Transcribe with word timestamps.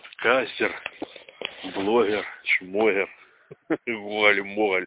подкастер, 0.00 0.74
блогер, 1.74 2.24
шмогер, 2.44 3.08
валь-моль, 3.86 4.86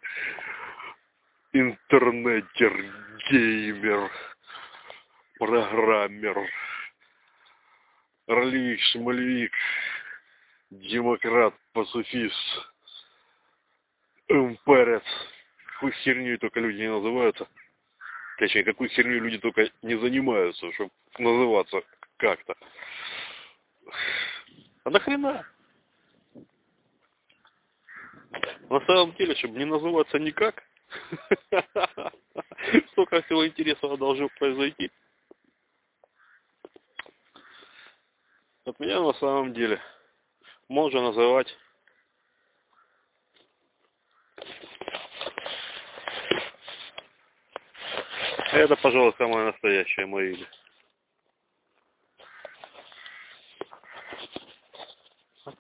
интернетер, 1.53 2.73
геймер, 3.29 4.11
программер, 5.39 6.49
ролевик, 8.27 8.79
шмальвик, 8.81 9.53
демократ, 10.69 11.53
пацифист, 11.73 12.71
имперец. 14.27 15.03
Какой 15.73 15.91
херней 15.91 16.37
только 16.37 16.59
люди 16.59 16.81
не 16.81 16.89
называются. 16.89 17.47
Точнее, 18.37 18.63
какой 18.63 18.87
херней 18.87 19.19
люди 19.19 19.37
только 19.37 19.69
не 19.81 19.95
занимаются, 19.95 20.71
чтобы 20.73 20.91
называться 21.17 21.81
как-то. 22.17 22.55
А 24.83 24.89
нахрена? 24.89 25.45
На 28.69 28.85
самом 28.85 29.13
деле, 29.13 29.35
чтобы 29.35 29.57
не 29.57 29.65
называться 29.65 30.19
никак, 30.19 30.63
столько 32.91 33.21
всего 33.21 33.47
интересного 33.47 33.97
должно 33.97 34.29
произойти. 34.39 34.91
От 38.65 38.79
меня 38.79 39.01
на 39.01 39.13
самом 39.13 39.53
деле 39.53 39.79
можно 40.67 41.01
называть 41.01 41.55
Это, 48.53 48.75
пожалуй, 48.75 49.15
самое 49.17 49.47
настоящее 49.47 50.05
мое 50.05 50.33
имя. 50.33 50.47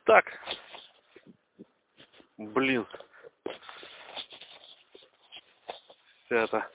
Так, 0.03 0.25
блин, 2.37 2.85
вся 6.25 6.43
это 6.43 6.69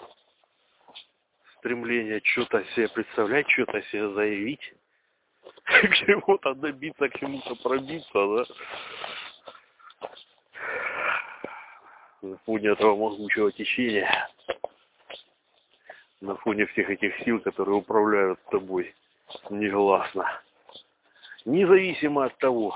стремление 1.59 2.21
что-то 2.25 2.65
себе 2.75 2.89
представлять, 2.89 3.51
что-то 3.51 3.83
себе 3.83 4.11
заявить, 4.11 4.75
к 5.65 5.95
чему-то 5.95 6.55
добиться, 6.55 7.09
к 7.09 7.19
чему-то 7.19 7.55
пробиться, 7.57 8.13
да. 8.13 8.45
На 12.21 12.37
фоне 12.39 12.71
этого 12.71 12.97
могучего 12.97 13.53
течения, 13.53 14.29
на 16.21 16.35
фоне 16.37 16.67
всех 16.67 16.91
этих 16.91 17.17
сил, 17.25 17.41
которые 17.41 17.77
управляют 17.77 18.41
тобой 18.51 18.95
негласно. 19.51 20.43
Независимо 21.45 22.25
от 22.25 22.37
того, 22.39 22.75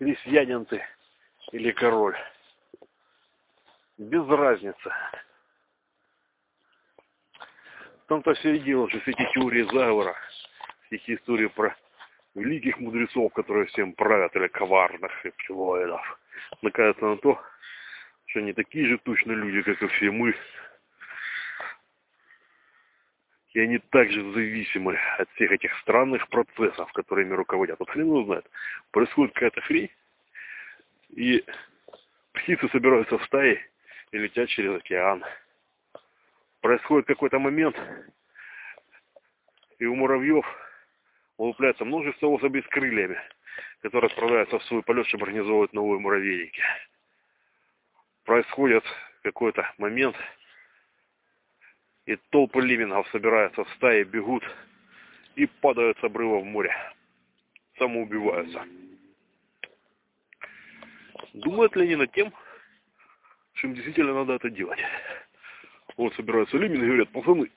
крестьянин 0.00 0.64
ты 0.64 0.82
или 1.52 1.70
король. 1.72 2.16
Без 3.98 4.26
разницы. 4.26 4.92
В 8.04 8.06
том-то 8.08 8.34
все 8.34 8.56
и 8.56 8.60
дело, 8.60 8.88
что 8.88 8.98
все 9.00 9.10
эти 9.10 9.30
теории 9.34 9.62
заговора, 9.62 10.16
все 10.86 10.96
эти 10.96 11.14
истории 11.14 11.46
про 11.48 11.76
великих 12.34 12.78
мудрецов, 12.78 13.32
которые 13.34 13.66
всем 13.66 13.92
правят, 13.92 14.34
или 14.34 14.48
коварных 14.48 15.26
и 15.26 15.30
пчелоидов, 15.30 16.18
накается 16.62 17.04
на 17.04 17.16
то, 17.18 17.40
что 18.26 18.40
они 18.40 18.54
такие 18.54 18.86
же 18.86 18.98
точно 18.98 19.32
люди, 19.32 19.62
как 19.62 19.82
и 19.82 19.86
все 19.86 20.10
мы, 20.10 20.34
и 23.52 23.60
они 23.60 23.78
также 23.78 24.22
зависимы 24.32 24.98
от 25.18 25.28
всех 25.30 25.50
этих 25.50 25.76
странных 25.80 26.28
процессов, 26.28 26.92
которыми 26.92 27.34
руководят. 27.34 27.78
Вот 27.78 27.90
хрен 27.90 28.10
узнает. 28.10 28.48
Происходит 28.92 29.34
какая-то 29.34 29.60
хрень, 29.62 29.90
и 31.10 31.44
птицы 32.32 32.68
собираются 32.68 33.18
в 33.18 33.24
стаи 33.24 33.60
и 34.12 34.18
летят 34.18 34.48
через 34.48 34.76
океан. 34.76 35.24
Происходит 36.60 37.06
какой-то 37.06 37.38
момент, 37.38 37.76
и 39.78 39.86
у 39.86 39.96
муравьев 39.96 40.46
вылупляется 41.38 41.84
множество 41.84 42.28
особей 42.28 42.62
с 42.62 42.66
крыльями, 42.66 43.18
которые 43.82 44.10
отправляются 44.10 44.58
в 44.58 44.64
свой 44.64 44.82
полет, 44.82 45.06
чтобы 45.08 45.24
организовывать 45.24 45.72
новые 45.72 45.98
муравейники. 45.98 46.62
Происходит 48.24 48.84
какой-то 49.22 49.72
момент, 49.78 50.16
и 52.06 52.16
толпы 52.30 52.60
лимингов 52.60 53.08
собираются 53.08 53.64
в 53.64 53.70
стаи, 53.74 54.02
бегут 54.04 54.44
и 55.36 55.46
падают 55.46 55.98
с 55.98 56.04
обрыва 56.04 56.40
в 56.40 56.44
море. 56.44 56.74
Самоубиваются. 57.78 58.64
Думают 61.34 61.76
ли 61.76 61.84
они 61.84 61.96
над 61.96 62.12
тем, 62.12 62.32
что 63.54 63.68
им 63.68 63.74
действительно 63.74 64.14
надо 64.14 64.34
это 64.34 64.50
делать? 64.50 64.80
Вот 65.96 66.14
собираются 66.14 66.56
лимины 66.56 66.82
и 66.82 66.86
говорят, 66.86 67.10
пацаны, 67.10 67.50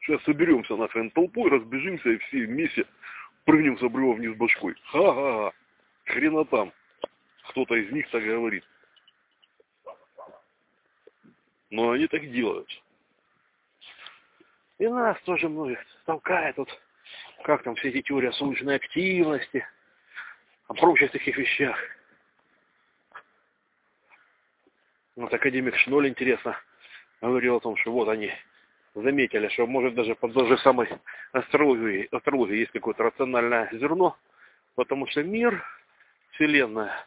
сейчас 0.00 0.22
соберемся 0.24 0.76
нахрен 0.76 1.10
толпой, 1.10 1.50
разбежимся 1.50 2.10
и 2.10 2.18
все 2.18 2.46
вместе 2.46 2.86
прыгнем 3.44 3.78
с 3.78 3.82
обрыва 3.82 4.12
вниз 4.12 4.36
башкой. 4.36 4.74
Ха-ха-ха, 4.84 5.52
хрена 6.04 6.44
там. 6.44 6.72
Кто-то 7.48 7.74
из 7.74 7.90
них 7.90 8.08
так 8.10 8.22
говорит. 8.22 8.64
Но 11.70 11.90
они 11.90 12.06
так 12.06 12.30
делают. 12.30 12.68
И 14.78 14.86
нас 14.86 15.20
тоже 15.22 15.48
многих 15.48 15.84
толкает 16.04 16.56
вот, 16.56 16.68
как 17.42 17.62
там 17.64 17.74
все 17.76 17.88
эти 17.88 18.02
теории 18.02 18.28
о 18.28 18.32
солнечной 18.32 18.76
активности, 18.76 19.66
о 20.68 20.74
прочих 20.74 21.10
таких 21.10 21.36
вещах. 21.36 21.76
Вот 25.16 25.34
академик 25.34 25.74
Шноль, 25.76 26.08
интересно, 26.08 26.56
говорил 27.20 27.56
о 27.56 27.60
том, 27.60 27.76
что 27.76 27.90
вот 27.90 28.08
они 28.08 28.32
заметили, 28.94 29.48
что 29.48 29.66
может 29.66 29.94
даже 29.94 30.14
под 30.14 30.32
той 30.32 30.46
же 30.46 30.58
самой 30.58 30.88
астрологией, 31.32 32.04
астрологией 32.12 32.60
есть 32.60 32.72
какое-то 32.72 33.02
рациональное 33.02 33.68
зерно, 33.72 34.16
потому 34.76 35.08
что 35.08 35.24
мир, 35.24 35.64
Вселенная, 36.32 37.04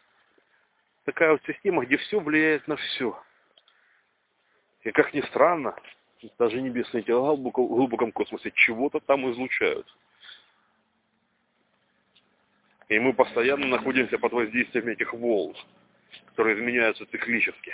такая 1.05 1.31
вот 1.31 1.41
система, 1.47 1.85
где 1.85 1.95
все 1.95 2.19
влияет 2.19 2.67
на 2.67 2.75
все. 2.75 3.17
И 4.83 4.91
как 4.91 5.13
ни 5.13 5.21
странно, 5.21 5.73
даже 6.37 6.61
небесные 6.61 7.03
тела 7.03 7.35
в 7.35 7.41
глубоком 7.41 8.11
космосе 8.11 8.51
чего-то 8.55 8.99
там 8.99 9.29
излучают. 9.31 9.87
И 12.89 12.99
мы 12.99 13.13
постоянно 13.13 13.67
находимся 13.67 14.17
под 14.17 14.33
воздействием 14.33 14.89
этих 14.89 15.13
волн, 15.13 15.55
которые 16.27 16.57
изменяются 16.57 17.05
циклически. 17.05 17.73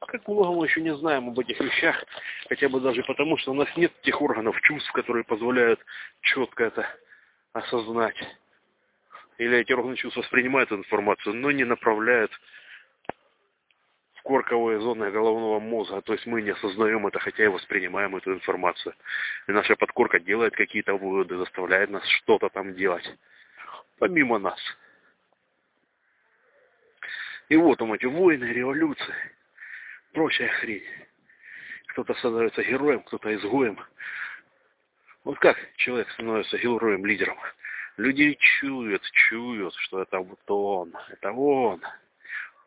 Как 0.00 0.26
много 0.28 0.52
мы 0.52 0.66
еще 0.66 0.80
не 0.82 0.94
знаем 0.94 1.28
об 1.28 1.38
этих 1.38 1.58
вещах, 1.60 2.04
хотя 2.48 2.68
бы 2.68 2.80
даже 2.80 3.02
потому, 3.04 3.36
что 3.38 3.52
у 3.52 3.54
нас 3.54 3.68
нет 3.76 3.92
тех 4.02 4.20
органов 4.20 4.60
чувств, 4.62 4.90
которые 4.92 5.24
позволяют 5.24 5.80
четко 6.20 6.64
это 6.64 6.86
осознать. 7.52 8.16
Или 9.38 9.58
эти 9.58 9.72
органы 9.72 9.96
чувств 9.96 10.18
воспринимают 10.18 10.72
информацию, 10.72 11.34
но 11.34 11.50
не 11.50 11.64
направляют 11.64 12.30
корковые 14.26 14.80
зоны 14.80 15.10
головного 15.12 15.60
мозга, 15.60 16.02
то 16.02 16.12
есть 16.12 16.26
мы 16.26 16.42
не 16.42 16.50
осознаем 16.50 17.06
это, 17.06 17.20
хотя 17.20 17.44
и 17.44 17.48
воспринимаем 17.48 18.16
эту 18.16 18.34
информацию. 18.34 18.94
И 19.46 19.52
наша 19.52 19.76
подкорка 19.76 20.18
делает 20.18 20.54
какие-то 20.56 20.94
выводы, 20.94 21.36
заставляет 21.36 21.90
нас 21.90 22.04
что-то 22.08 22.48
там 22.48 22.74
делать, 22.74 23.08
помимо 23.98 24.38
нас. 24.38 24.58
И 27.48 27.56
вот 27.56 27.78
там 27.78 27.92
эти 27.92 28.06
войны, 28.06 28.44
революции, 28.46 29.14
прочая 30.12 30.48
хрень. 30.48 30.82
Кто-то 31.88 32.14
становится 32.14 32.64
героем, 32.64 33.02
кто-то 33.02 33.32
изгоем. 33.32 33.78
Вот 35.22 35.38
как 35.38 35.56
человек 35.76 36.10
становится 36.10 36.58
героем, 36.58 37.06
лидером? 37.06 37.38
Люди 37.96 38.36
чуют, 38.40 39.02
чуют, 39.28 39.74
что 39.76 40.02
это 40.02 40.18
вот 40.18 40.40
он, 40.48 40.94
это 41.10 41.30
он 41.30 41.80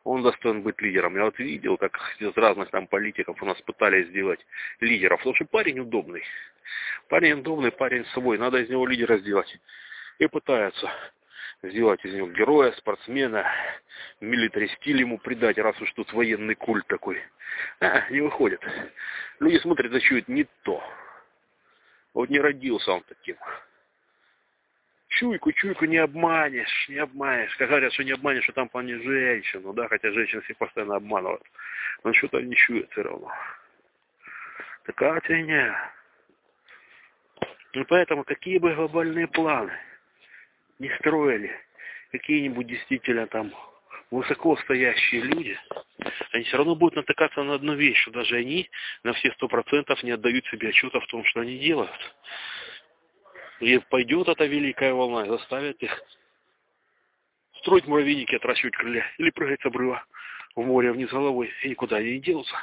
он 0.10 0.24
достоин 0.24 0.64
быть 0.64 0.82
лидером. 0.82 1.16
Я 1.16 1.26
вот 1.26 1.38
видел, 1.38 1.78
как 1.78 2.00
из 2.18 2.36
разных 2.36 2.72
там 2.72 2.88
политиков 2.88 3.42
у 3.42 3.46
нас 3.46 3.62
пытались 3.62 4.08
сделать 4.08 4.44
лидеров. 4.80 5.20
Потому 5.20 5.36
что 5.36 5.46
парень 5.46 5.80
удобный. 5.80 6.24
Парень 7.10 7.34
удобный, 7.34 7.72
парень 7.72 8.06
с 8.06 8.12
собой. 8.14 8.40
Надо 8.40 8.58
из 8.58 8.70
него 8.70 8.88
лидера 8.88 9.20
сделать. 9.20 9.56
И 10.18 10.28
пытаются 10.28 10.90
сделать 11.62 12.04
из 12.04 12.14
него 12.16 12.28
героя, 12.30 12.72
спортсмена, 12.72 13.46
милитари 14.20 14.68
стиль 14.78 15.02
ему 15.02 15.20
придать, 15.20 15.60
раз 15.60 15.80
уж 15.80 15.92
тут 15.94 16.12
военный 16.14 16.56
культ 16.56 16.88
такой. 16.88 17.22
А, 17.82 18.10
не 18.10 18.22
выходит. 18.22 18.62
Люди 19.40 19.58
смотрят, 19.58 19.94
а 19.94 20.00
чуют 20.00 20.28
не 20.28 20.46
то. 20.64 20.84
Вот 22.14 22.30
не 22.30 22.40
родился 22.40 22.92
он 22.92 23.04
таким 23.04 23.36
чуйку, 25.10 25.52
чуйку 25.52 25.86
не 25.86 25.98
обманешь, 25.98 26.90
не 26.90 26.98
обманешь. 26.98 27.56
Как 27.58 27.70
говорят, 27.70 27.94
что 27.94 28.04
не 28.04 28.12
обманешь, 28.12 28.44
что 28.44 28.54
там 28.54 28.70
плане 28.70 28.98
женщину, 29.00 29.74
да, 29.74 29.88
хотя 29.88 30.12
женщины 30.12 30.42
все 30.42 30.54
постоянно 30.56 30.96
обманывают. 30.96 31.44
Но 32.04 32.14
что-то 32.14 32.42
не 32.42 32.56
чует 32.56 32.90
все 32.92 33.04
равно. 33.04 33.32
Такая 34.86 35.20
фигня. 35.22 35.92
И 37.74 37.84
поэтому 37.84 38.24
какие 38.24 38.58
бы 38.58 38.74
глобальные 38.74 39.28
планы 39.28 39.74
не 40.80 40.90
строили 40.98 41.52
какие-нибудь 42.12 42.66
действительно 42.66 43.28
там 43.28 43.54
высоко 44.10 44.58
стоящие 44.58 45.22
люди, 45.22 45.60
они 46.32 46.44
все 46.46 46.58
равно 46.58 46.76
будут 46.76 46.96
натыкаться 46.96 47.44
на 47.44 47.56
одну 47.56 47.76
вещь, 47.76 48.02
что 48.02 48.12
даже 48.12 48.38
они 48.38 48.70
на 49.04 49.14
все 49.14 49.32
сто 49.34 49.48
процентов 49.48 50.02
не 50.02 50.12
отдают 50.12 50.46
себе 50.48 50.70
отчета 50.70 51.00
в 51.00 51.08
том, 51.08 51.24
что 51.26 51.42
они 51.42 51.60
делают. 51.60 51.92
И 53.60 53.78
пойдет 53.90 54.28
эта 54.28 54.46
великая 54.46 54.94
волна 54.94 55.26
и 55.26 55.30
заставит 55.30 55.82
их 55.84 56.02
строить 57.60 57.88
муравейники, 57.88 58.36
отращивать 58.36 58.76
крылья 58.76 59.06
или 59.18 59.32
прыгать 59.32 59.62
с 59.62 59.66
обрыва 59.66 60.04
в 60.56 60.62
море 60.62 60.92
вниз 60.92 61.10
головой, 61.10 61.52
и 61.64 61.70
никуда 61.70 61.98
они 61.98 62.14
не 62.14 62.20
денутся. 62.20 62.56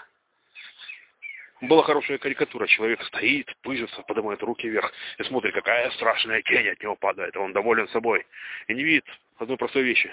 Была 1.62 1.82
хорошая 1.82 2.18
карикатура. 2.18 2.66
Человек 2.66 3.02
стоит, 3.04 3.50
пыжится, 3.62 4.02
поднимает 4.02 4.42
руки 4.42 4.68
вверх 4.68 4.92
и 5.18 5.22
смотрит, 5.24 5.54
какая 5.54 5.90
страшная 5.92 6.42
тень 6.42 6.68
от 6.68 6.82
него 6.82 6.96
падает. 6.96 7.34
Он 7.36 7.52
доволен 7.54 7.88
собой. 7.88 8.26
И 8.68 8.74
не 8.74 8.84
видит 8.84 9.06
одной 9.38 9.56
простой 9.56 9.82
вещи, 9.82 10.10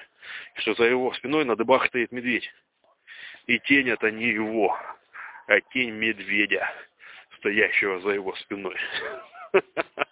что 0.56 0.74
за 0.76 0.86
его 0.86 1.14
спиной 1.14 1.44
на 1.44 1.58
дыбах 1.58 1.86
стоит 1.88 2.14
медведь. 2.14 2.50
И 3.48 3.60
тень 3.60 3.90
это 3.90 4.10
не 4.10 4.28
его, 4.28 4.78
а 5.48 5.60
тень 5.74 5.92
медведя, 5.92 6.72
стоящего 7.40 8.00
за 8.00 8.12
его 8.12 8.34
спиной. 8.38 8.78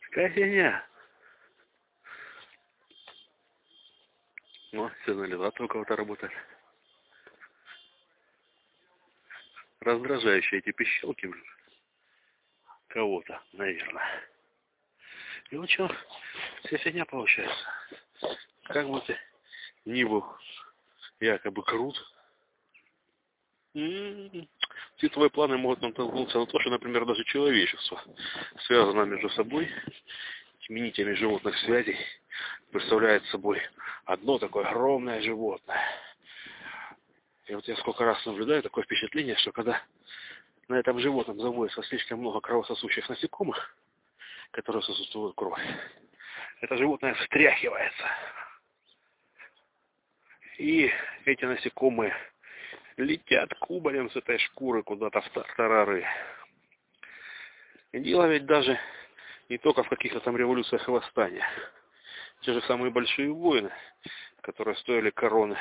Какая 0.00 0.30
фигня. 0.30 0.86
Ну, 4.72 4.90
сигнализатор 5.06 5.62
у 5.62 5.68
кого-то 5.68 5.96
работает. 5.96 6.32
Раздражающие 9.80 10.60
эти 10.60 10.72
пищалки, 10.72 11.26
блин. 11.26 11.44
Кого-то, 12.88 13.42
наверное. 13.52 14.28
И 15.50 15.56
вот 15.56 15.70
что, 15.70 15.90
вся 16.64 16.78
фигня 16.78 17.04
получается. 17.04 17.66
Как 18.64 18.88
бы 18.88 19.00
ты 19.00 19.18
ни 19.84 20.04
был 20.04 20.24
якобы 21.20 21.62
крут, 21.62 21.96
все 24.96 25.08
твои 25.08 25.28
планы 25.28 25.56
могут 25.56 25.82
натолкнуться 25.82 26.38
на 26.38 26.46
то, 26.46 26.60
что, 26.60 26.70
например, 26.70 27.04
даже 27.04 27.24
человечество 27.24 28.00
связано 28.66 29.02
между 29.02 29.28
собой 29.30 29.68
этими 30.60 30.80
нитями 30.80 31.14
животных 31.14 31.56
связей, 31.58 31.96
представляет 32.70 33.24
собой 33.26 33.60
одно 34.04 34.38
такое 34.38 34.66
огромное 34.66 35.20
животное. 35.20 35.82
И 37.46 37.54
вот 37.54 37.66
я 37.66 37.76
сколько 37.76 38.04
раз 38.04 38.24
наблюдаю 38.24 38.62
такое 38.62 38.84
впечатление, 38.84 39.36
что 39.36 39.52
когда 39.52 39.82
на 40.68 40.76
этом 40.76 40.98
животном 41.00 41.40
заводится 41.40 41.82
слишком 41.82 42.20
много 42.20 42.40
кровососущих 42.40 43.08
насекомых, 43.08 43.76
которые 44.52 44.82
сосудствуют 44.82 45.34
кровь, 45.34 45.60
это 46.60 46.76
животное 46.76 47.14
встряхивается. 47.14 48.04
И 50.58 50.90
эти 51.24 51.44
насекомые 51.44 52.14
летят 52.96 53.52
кубарем 53.60 54.10
с 54.10 54.16
этой 54.16 54.38
шкуры 54.38 54.82
куда-то 54.82 55.20
в 55.20 55.28
тартарары. 55.30 56.06
И 57.92 58.00
дело 58.00 58.26
ведь 58.28 58.46
даже 58.46 58.78
не 59.48 59.58
только 59.58 59.82
в 59.82 59.88
каких-то 59.88 60.20
там 60.20 60.36
революциях 60.36 60.86
и 60.88 60.90
восстаниях. 60.90 61.46
Те 62.40 62.54
же 62.54 62.62
самые 62.62 62.90
большие 62.90 63.32
войны, 63.32 63.70
которые 64.40 64.76
стоили 64.76 65.10
короны 65.10 65.56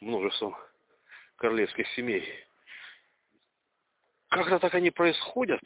множеством 0.00 0.56
королевских 1.36 1.88
семей. 1.88 2.28
Как-то 4.28 4.58
так 4.58 4.74
они 4.74 4.90
происходят. 4.90 5.60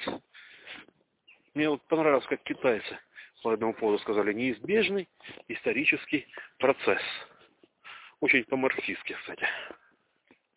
Мне 1.54 1.68
вот 1.68 1.82
понравилось, 1.88 2.26
как 2.26 2.42
китайцы 2.42 2.98
по 3.42 3.52
этому 3.52 3.74
поводу 3.74 3.98
сказали, 4.00 4.32
неизбежный 4.32 5.08
исторический 5.48 6.26
процесс. 6.58 7.02
Очень 8.20 8.44
по-марксистски, 8.44 9.12
кстати. 9.12 9.46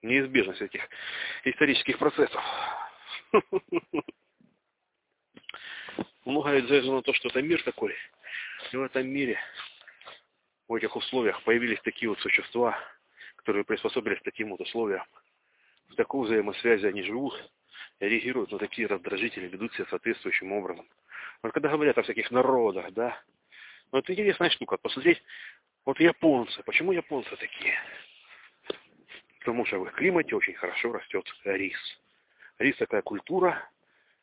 Неизбежность 0.01 0.61
этих 0.61 0.87
исторических 1.43 1.97
процессов. 1.97 2.41
Многое 6.25 6.61
завязано 6.61 6.97
на 6.97 7.01
то, 7.01 7.13
что 7.13 7.29
это 7.29 7.41
мир 7.41 7.61
такой. 7.63 7.95
И 8.71 8.77
в 8.77 8.83
этом 8.83 9.07
мире 9.07 9.39
в 10.67 10.75
этих 10.75 10.95
условиях 10.95 11.41
появились 11.43 11.81
такие 11.81 12.09
вот 12.09 12.19
существа, 12.19 12.77
которые 13.35 13.63
приспособились 13.65 14.19
к 14.19 14.23
таким 14.23 14.51
вот 14.51 14.61
условиям. 14.61 15.03
В 15.89 15.95
такой 15.95 16.27
взаимосвязи 16.27 16.85
они 16.85 17.01
живут, 17.03 17.33
реагируют 17.99 18.51
на 18.51 18.59
такие 18.59 18.87
раздражители, 18.87 19.47
ведут 19.47 19.73
себя 19.73 19.85
соответствующим 19.89 20.51
образом. 20.51 20.87
Вот 21.41 21.53
когда 21.53 21.69
говорят 21.69 21.97
о 21.97 22.03
всяких 22.03 22.29
народах, 22.31 22.91
да, 22.93 23.19
ну 23.91 23.99
это 23.99 24.13
интересная 24.13 24.49
штука, 24.51 24.77
посмотреть, 24.77 25.21
вот 25.85 25.99
японцы, 25.99 26.61
почему 26.63 26.91
японцы 26.91 27.35
такие? 27.37 27.75
Потому 29.39 29.65
что 29.65 29.79
в 29.79 29.85
их 29.85 29.93
климате 29.93 30.35
очень 30.35 30.53
хорошо 30.53 30.91
растет 30.91 31.25
рис. 31.45 31.77
Рис 32.59 32.75
такая 32.75 33.01
культура, 33.01 33.69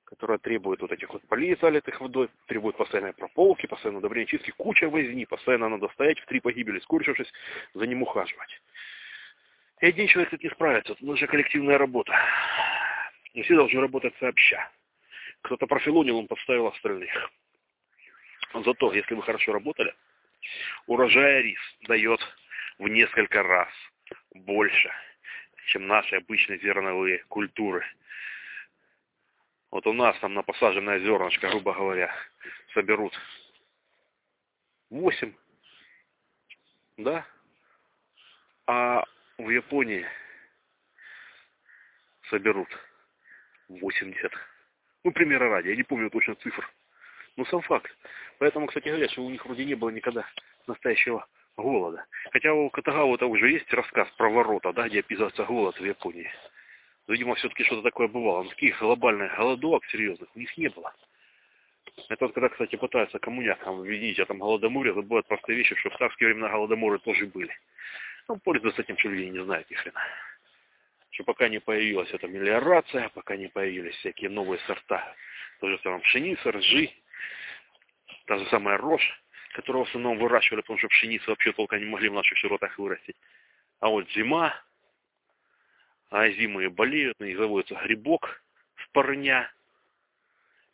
которая 0.05 0.39
требует 0.39 0.81
вот 0.81 0.93
этих 0.93 1.11
вот 1.11 1.27
полей, 1.27 1.57
залитых 1.61 2.01
водой, 2.01 2.29
требует 2.47 2.77
постоянной 2.77 3.15
прополки, 3.15 3.67
постоянно 3.67 3.99
удобрения 3.99 4.27
чистки, 4.27 4.53
куча 4.53 4.89
возни, 4.89 5.25
постоянно 5.25 5.69
надо 5.69 5.89
стоять 5.89 6.21
в 6.21 6.27
три 6.27 6.41
погибели, 6.41 6.79
скорчившись, 6.81 7.33
за 7.75 7.87
ним 7.87 8.03
ухаживать. 8.03 8.61
И 9.81 9.87
один 9.87 10.07
человек 10.07 10.31
тут 10.31 10.43
не 10.43 10.51
справится, 10.51 10.93
это 10.93 11.05
наша 11.05 11.27
коллективная 11.27 11.79
работа. 11.79 12.15
И 13.33 13.43
все 13.43 13.57
должны 13.57 13.81
работать 13.81 14.15
сообща. 14.19 14.71
Кто-то 15.43 15.67
профилонил, 15.67 16.19
он 16.19 16.27
подставил 16.27 16.69
остальных. 16.69 17.31
Зато, 18.55 18.93
если 18.93 19.15
вы 19.15 19.23
хорошо 19.23 19.53
работали, 19.53 19.95
урожай 20.87 21.43
рис 21.43 21.61
дает 21.83 22.21
в 22.79 22.89
несколько 22.89 23.43
раз 23.43 23.69
больше, 24.45 24.91
чем 25.67 25.87
наши 25.87 26.17
обычные 26.17 26.59
зерновые 26.59 27.25
культуры. 27.29 27.85
Вот 29.71 29.87
у 29.87 29.93
нас 29.93 30.19
там 30.21 30.35
на 30.35 30.43
посаженное 30.43 31.01
зернышко, 31.01 31.49
грубо 31.49 31.75
говоря, 31.75 32.15
соберут 32.73 33.19
8, 34.91 35.35
да? 36.99 37.27
А 38.67 39.05
в 39.39 39.51
Японии 39.51 40.07
соберут 42.31 42.69
80. 43.69 44.33
Ну, 45.05 45.13
примера 45.13 45.49
ради, 45.49 45.69
я 45.69 45.77
не 45.77 45.83
помню 45.83 46.11
точно 46.11 46.35
цифр. 46.37 46.69
Но 47.37 47.45
сам 47.47 47.61
факт. 47.63 47.95
Поэтому, 48.39 48.67
кстати 48.67 48.89
говоря, 48.89 49.09
что 49.09 49.25
у 49.25 49.31
них 49.31 49.45
вроде 49.45 49.65
не 49.65 49.75
было 49.75 49.91
никогда 49.91 50.27
настоящего 50.67 51.27
голода. 51.57 52.05
Хотя 52.33 52.53
у 52.53 52.71
Катагава 52.71 53.15
это 53.15 53.27
уже 53.27 53.51
есть 53.51 53.73
рассказ 53.73 54.09
про 54.17 54.31
ворота, 54.31 54.73
да, 54.73 54.89
где 54.89 55.01
описывается 55.01 55.45
голод 55.45 55.79
в 55.79 55.85
Японии. 55.85 56.31
Видимо, 57.09 57.35
все-таки 57.37 57.65
что-то 57.65 57.83
такое 57.83 58.09
бывало. 58.09 58.43
Но 58.43 58.51
таких 58.51 58.79
глобальных 58.81 59.37
голодовок 59.37 59.85
серьезных 59.87 60.29
у 60.35 60.39
них 60.39 60.57
не 60.57 60.69
было. 60.69 60.93
Это 62.09 62.27
вот 62.27 62.35
когда, 62.35 62.49
кстати, 62.49 62.77
пытаются 62.77 63.19
коммунякам 63.19 63.81
объединить 63.81 64.19
этом 64.19 64.39
голодоморе, 64.39 64.93
забывают 64.93 65.27
простые 65.27 65.57
вещи, 65.57 65.75
что 65.77 65.91
в 65.91 65.99
царские 65.99 66.29
времена 66.29 66.49
голодоморы 66.49 66.99
тоже 66.99 67.27
были. 67.27 67.53
Ну, 68.29 68.37
пользуются 68.39 68.83
этим, 68.83 68.99
что 68.99 69.09
люди 69.09 69.29
не 69.29 69.43
знают 69.45 69.71
ни 69.71 69.75
хрена. 69.75 70.01
Что 71.11 71.25
пока 71.25 71.49
не 71.49 71.61
появилась 71.61 72.11
эта 72.11 72.27
мелиорация, 72.29 73.09
пока 73.11 73.37
не 73.37 73.49
появились 73.49 73.95
всякие 73.97 74.29
новые 74.29 74.59
сорта, 74.67 75.15
то 75.61 75.69
же 75.69 75.79
самое 75.83 76.03
пшеница, 76.03 76.53
ржи, 76.53 76.91
та 78.27 78.39
же 78.39 78.47
самая 78.47 78.77
рожь, 78.77 79.23
которую 79.57 79.87
в 79.87 79.89
основном 79.89 80.19
выращивали, 80.19 80.61
потому 80.61 80.79
что 80.79 80.89
пшеницу 80.89 81.31
вообще 81.31 81.51
толком 81.53 81.79
не 81.79 81.87
могли 81.87 82.11
в 82.11 82.13
наших 82.13 82.37
широтах 82.37 82.79
вырастить. 82.79 83.17
А 83.81 83.89
вот 83.89 84.07
зима, 84.11 84.55
а 86.11 86.29
зимы 86.29 86.69
болеют, 86.69 87.19
на 87.19 87.25
них 87.25 87.39
заводится 87.39 87.75
грибок 87.75 88.43
в 88.75 88.91
парня, 88.91 89.51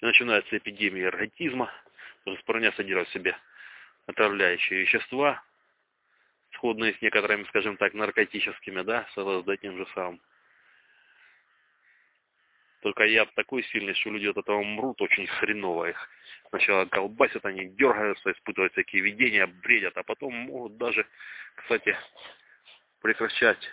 и 0.00 0.04
начинается 0.04 0.56
эпидемия 0.56 1.04
эрготизма, 1.04 1.72
потому 2.18 2.36
что 2.36 2.44
парня 2.44 2.72
содержит 2.72 3.08
в 3.08 3.12
себе 3.12 3.36
отравляющие 4.06 4.80
вещества, 4.80 5.40
сходные 6.54 6.94
с 6.94 7.00
некоторыми, 7.00 7.44
скажем 7.44 7.76
так, 7.76 7.94
наркотическими, 7.94 8.82
да, 8.82 9.06
с 9.14 9.58
тем 9.60 9.76
же 9.76 9.86
самым. 9.94 10.20
Только 12.80 13.04
яд 13.04 13.32
такой 13.34 13.62
сильный, 13.62 13.94
что 13.94 14.10
люди 14.10 14.26
от 14.26 14.38
этого 14.38 14.60
мрут 14.64 15.00
очень 15.00 15.28
хреново 15.28 15.90
их. 15.90 16.10
Сначала 16.52 16.84
колбасят, 16.84 17.46
они 17.46 17.64
дергаются, 17.64 18.30
испытывают 18.30 18.74
всякие 18.74 19.00
видения, 19.00 19.46
бредят, 19.46 19.96
а 19.96 20.02
потом 20.02 20.34
могут 20.34 20.76
даже, 20.76 21.06
кстати, 21.54 21.96
прекращать 23.00 23.66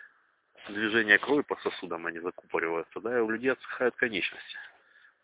движение 0.69 1.17
крови 1.17 1.41
по 1.41 1.57
сосудам, 1.57 2.05
они 2.05 2.19
закупориваются, 2.19 3.01
да, 3.01 3.17
и 3.17 3.21
у 3.21 3.29
людей 3.29 3.51
отсыхают 3.51 3.98
конечности. 3.98 4.57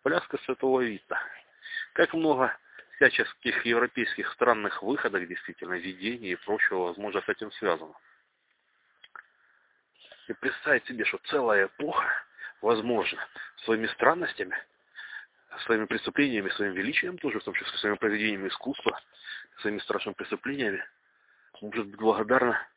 Пляска 0.03 0.37
святого 0.39 0.81
Вита. 0.81 1.17
Как 1.93 2.13
много 2.13 2.57
всяческих 2.97 3.65
европейских 3.65 4.33
странных 4.33 4.83
выходок, 4.83 5.25
действительно, 5.25 5.75
видений 5.75 6.33
и 6.33 6.35
прочего, 6.35 6.87
возможно, 6.87 7.21
с 7.21 7.29
этим 7.29 7.53
связано. 7.53 7.93
И 10.27 10.33
представить 10.33 10.85
себе, 10.87 11.05
что 11.05 11.19
целая 11.29 11.67
эпоха, 11.67 12.05
возможно, 12.61 13.25
своими 13.63 13.87
странностями 13.87 14.57
своими 15.61 15.85
преступлениями, 15.85 16.49
своим 16.49 16.73
величием 16.73 17.17
тоже, 17.17 17.39
в 17.39 17.43
том 17.43 17.53
числе 17.53 17.77
своими 17.77 17.97
произведениями 17.97 18.47
искусства, 18.47 18.99
своими 19.61 19.79
страшными 19.79 20.15
преступлениями, 20.15 20.83
может 21.61 21.87
быть 21.87 21.99
благодарна 21.99 22.67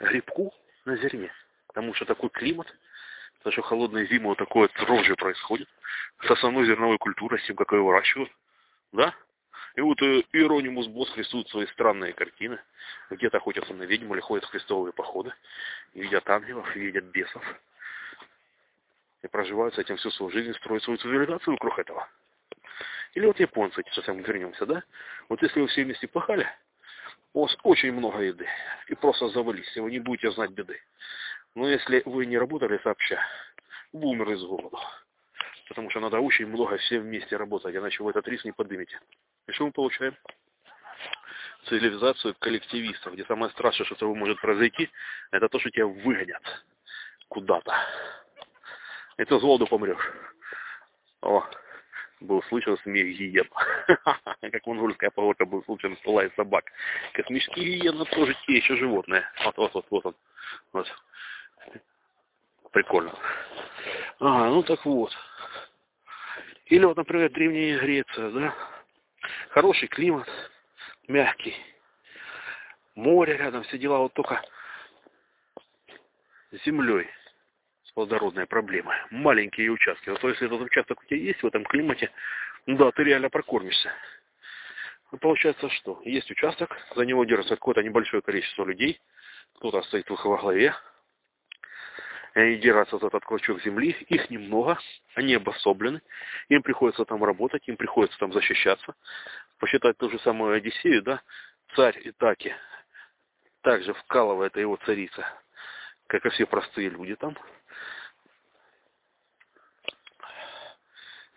грибку 0.00 0.52
на 0.84 0.96
зерне. 0.96 1.32
Потому 1.68 1.94
что 1.94 2.04
такой 2.04 2.30
климат, 2.30 2.66
потому 3.38 3.52
что 3.52 3.62
холодные 3.62 4.06
зимы 4.06 4.30
вот 4.30 4.38
такое 4.38 4.68
рожи 4.86 5.14
происходит 5.14 5.68
с 6.22 6.30
основной 6.30 6.66
зерновой 6.66 6.98
культурой, 6.98 7.40
с 7.40 7.46
тем, 7.46 7.56
как 7.56 7.72
ее 7.72 7.82
выращивают. 7.82 8.30
Да? 8.92 9.14
И 9.74 9.80
вот 9.80 10.00
э, 10.02 10.22
Иеронимус 10.32 10.86
Босс 10.88 11.16
рисует 11.16 11.48
свои 11.48 11.66
странные 11.68 12.12
картины. 12.12 12.58
Где-то 13.10 13.38
охотятся 13.38 13.72
на 13.72 13.84
ведьм 13.84 14.12
или 14.12 14.20
ходят 14.20 14.44
в 14.44 14.50
крестовые 14.50 14.92
походы. 14.92 15.32
И 15.94 16.02
видят 16.02 16.28
ангелов, 16.28 16.76
и 16.76 16.80
видят 16.80 17.04
бесов. 17.04 17.42
И 19.22 19.28
проживают 19.28 19.74
с 19.74 19.78
этим 19.78 19.96
всю 19.96 20.10
свою 20.10 20.32
жизнь, 20.32 20.52
строят 20.54 20.82
свою 20.82 20.98
цивилизацию 20.98 21.54
вокруг 21.54 21.78
этого. 21.78 22.08
Или 23.14 23.26
вот 23.26 23.38
японцы, 23.38 23.84
мы 24.08 24.22
вернемся, 24.22 24.66
да? 24.66 24.82
Вот 25.28 25.42
если 25.42 25.60
вы 25.60 25.66
все 25.68 25.84
вместе 25.84 26.08
пахали, 26.08 26.46
у 27.34 27.42
вас 27.42 27.56
очень 27.62 27.92
много 27.92 28.20
еды. 28.20 28.46
И 28.88 28.94
просто 28.94 29.28
завались, 29.28 29.76
и 29.76 29.80
вы 29.80 29.90
не 29.90 29.98
будете 29.98 30.30
знать 30.32 30.50
беды. 30.50 30.80
Но 31.54 31.68
если 31.68 32.02
вы 32.06 32.26
не 32.26 32.38
работали 32.38 32.78
сообща, 32.82 33.22
вы 33.92 34.08
умерли 34.08 34.34
с 34.34 34.42
голоду. 34.42 34.78
Потому 35.68 35.90
что 35.90 36.00
надо 36.00 36.18
очень 36.20 36.46
много 36.46 36.76
все 36.78 36.98
вместе 37.00 37.36
работать, 37.36 37.74
иначе 37.74 38.02
вы 38.02 38.10
этот 38.10 38.26
риск 38.28 38.44
не 38.44 38.52
поднимете. 38.52 38.98
И 39.46 39.52
что 39.52 39.66
мы 39.66 39.72
получаем? 39.72 40.16
Цивилизацию 41.66 42.34
коллективистов, 42.38 43.14
где 43.14 43.24
самое 43.24 43.52
страшное, 43.52 43.86
что 43.86 43.94
с 43.94 43.98
тобой 43.98 44.16
может 44.16 44.40
произойти, 44.40 44.90
это 45.30 45.48
то, 45.48 45.58
что 45.60 45.70
тебя 45.70 45.86
выгонят 45.86 46.42
куда-то. 47.28 47.72
Ты 49.24 49.38
с 49.38 49.42
голоду 49.42 49.66
помрешь. 49.66 50.12
О, 51.20 51.44
был 52.20 52.42
слышен 52.44 52.76
смех 52.78 53.06
гиен. 53.16 53.48
как 54.50 54.66
монгольская 54.66 55.10
поговорка 55.10 55.44
был 55.44 55.62
слышен 55.64 55.96
лай 56.04 56.30
собак. 56.36 56.64
Космические 57.12 57.78
гиены 57.78 58.04
тоже 58.06 58.36
те 58.46 58.56
еще 58.56 58.76
животные. 58.76 59.24
Вот, 59.44 59.56
вот, 59.56 59.74
вот, 59.74 59.86
вот 59.90 60.06
он. 60.06 60.14
Вот. 60.72 60.92
Прикольно. 62.72 63.14
Ага, 64.18 64.50
ну 64.50 64.62
так 64.62 64.84
вот. 64.84 65.16
Или 66.66 66.84
вот, 66.84 66.96
например, 66.96 67.30
Древняя 67.30 67.78
Греция, 67.78 68.30
да? 68.30 68.54
Хороший 69.50 69.88
климат, 69.88 70.28
мягкий. 71.06 71.54
Море 72.94 73.36
рядом, 73.36 73.62
все 73.64 73.78
дела, 73.78 73.98
вот 73.98 74.14
только 74.14 74.42
с 76.50 76.64
землей 76.64 77.08
плодородная 77.94 78.46
проблема. 78.46 78.94
Маленькие 79.10 79.70
участки. 79.70 80.10
Вот 80.10 80.22
если 80.24 80.46
этот 80.46 80.60
участок 80.60 81.00
у 81.00 81.04
тебя 81.04 81.18
есть 81.18 81.42
в 81.42 81.46
этом 81.46 81.64
климате, 81.64 82.10
ну 82.66 82.76
да, 82.76 82.90
ты 82.92 83.04
реально 83.04 83.30
прокормишься. 83.30 83.92
Ну, 85.10 85.18
получается 85.18 85.68
что? 85.68 86.00
Есть 86.04 86.30
участок, 86.30 86.76
за 86.94 87.04
него 87.04 87.24
держится 87.24 87.56
какое-то 87.56 87.82
небольшое 87.82 88.22
количество 88.22 88.64
людей, 88.64 89.00
кто-то 89.56 89.82
стоит 89.82 90.08
в 90.08 90.14
их 90.14 90.24
во 90.24 90.38
главе, 90.38 90.74
и 92.34 92.56
держатся 92.56 92.98
за 92.98 93.08
этот 93.08 93.22
клочок 93.24 93.62
земли, 93.62 93.90
их 94.08 94.30
немного, 94.30 94.78
они 95.14 95.34
обособлены, 95.34 96.00
им 96.48 96.62
приходится 96.62 97.04
там 97.04 97.22
работать, 97.22 97.68
им 97.68 97.76
приходится 97.76 98.18
там 98.18 98.32
защищаться. 98.32 98.94
Посчитать 99.58 99.98
ту 99.98 100.08
же 100.08 100.18
самую 100.20 100.54
Одиссею, 100.54 101.02
да, 101.02 101.20
царь 101.76 102.00
Итаки 102.04 102.54
также 103.60 103.92
вкалывает 103.92 104.56
его 104.56 104.76
царица, 104.86 105.26
как 106.06 106.24
и 106.24 106.30
все 106.30 106.46
простые 106.46 106.88
люди 106.88 107.14
там, 107.16 107.36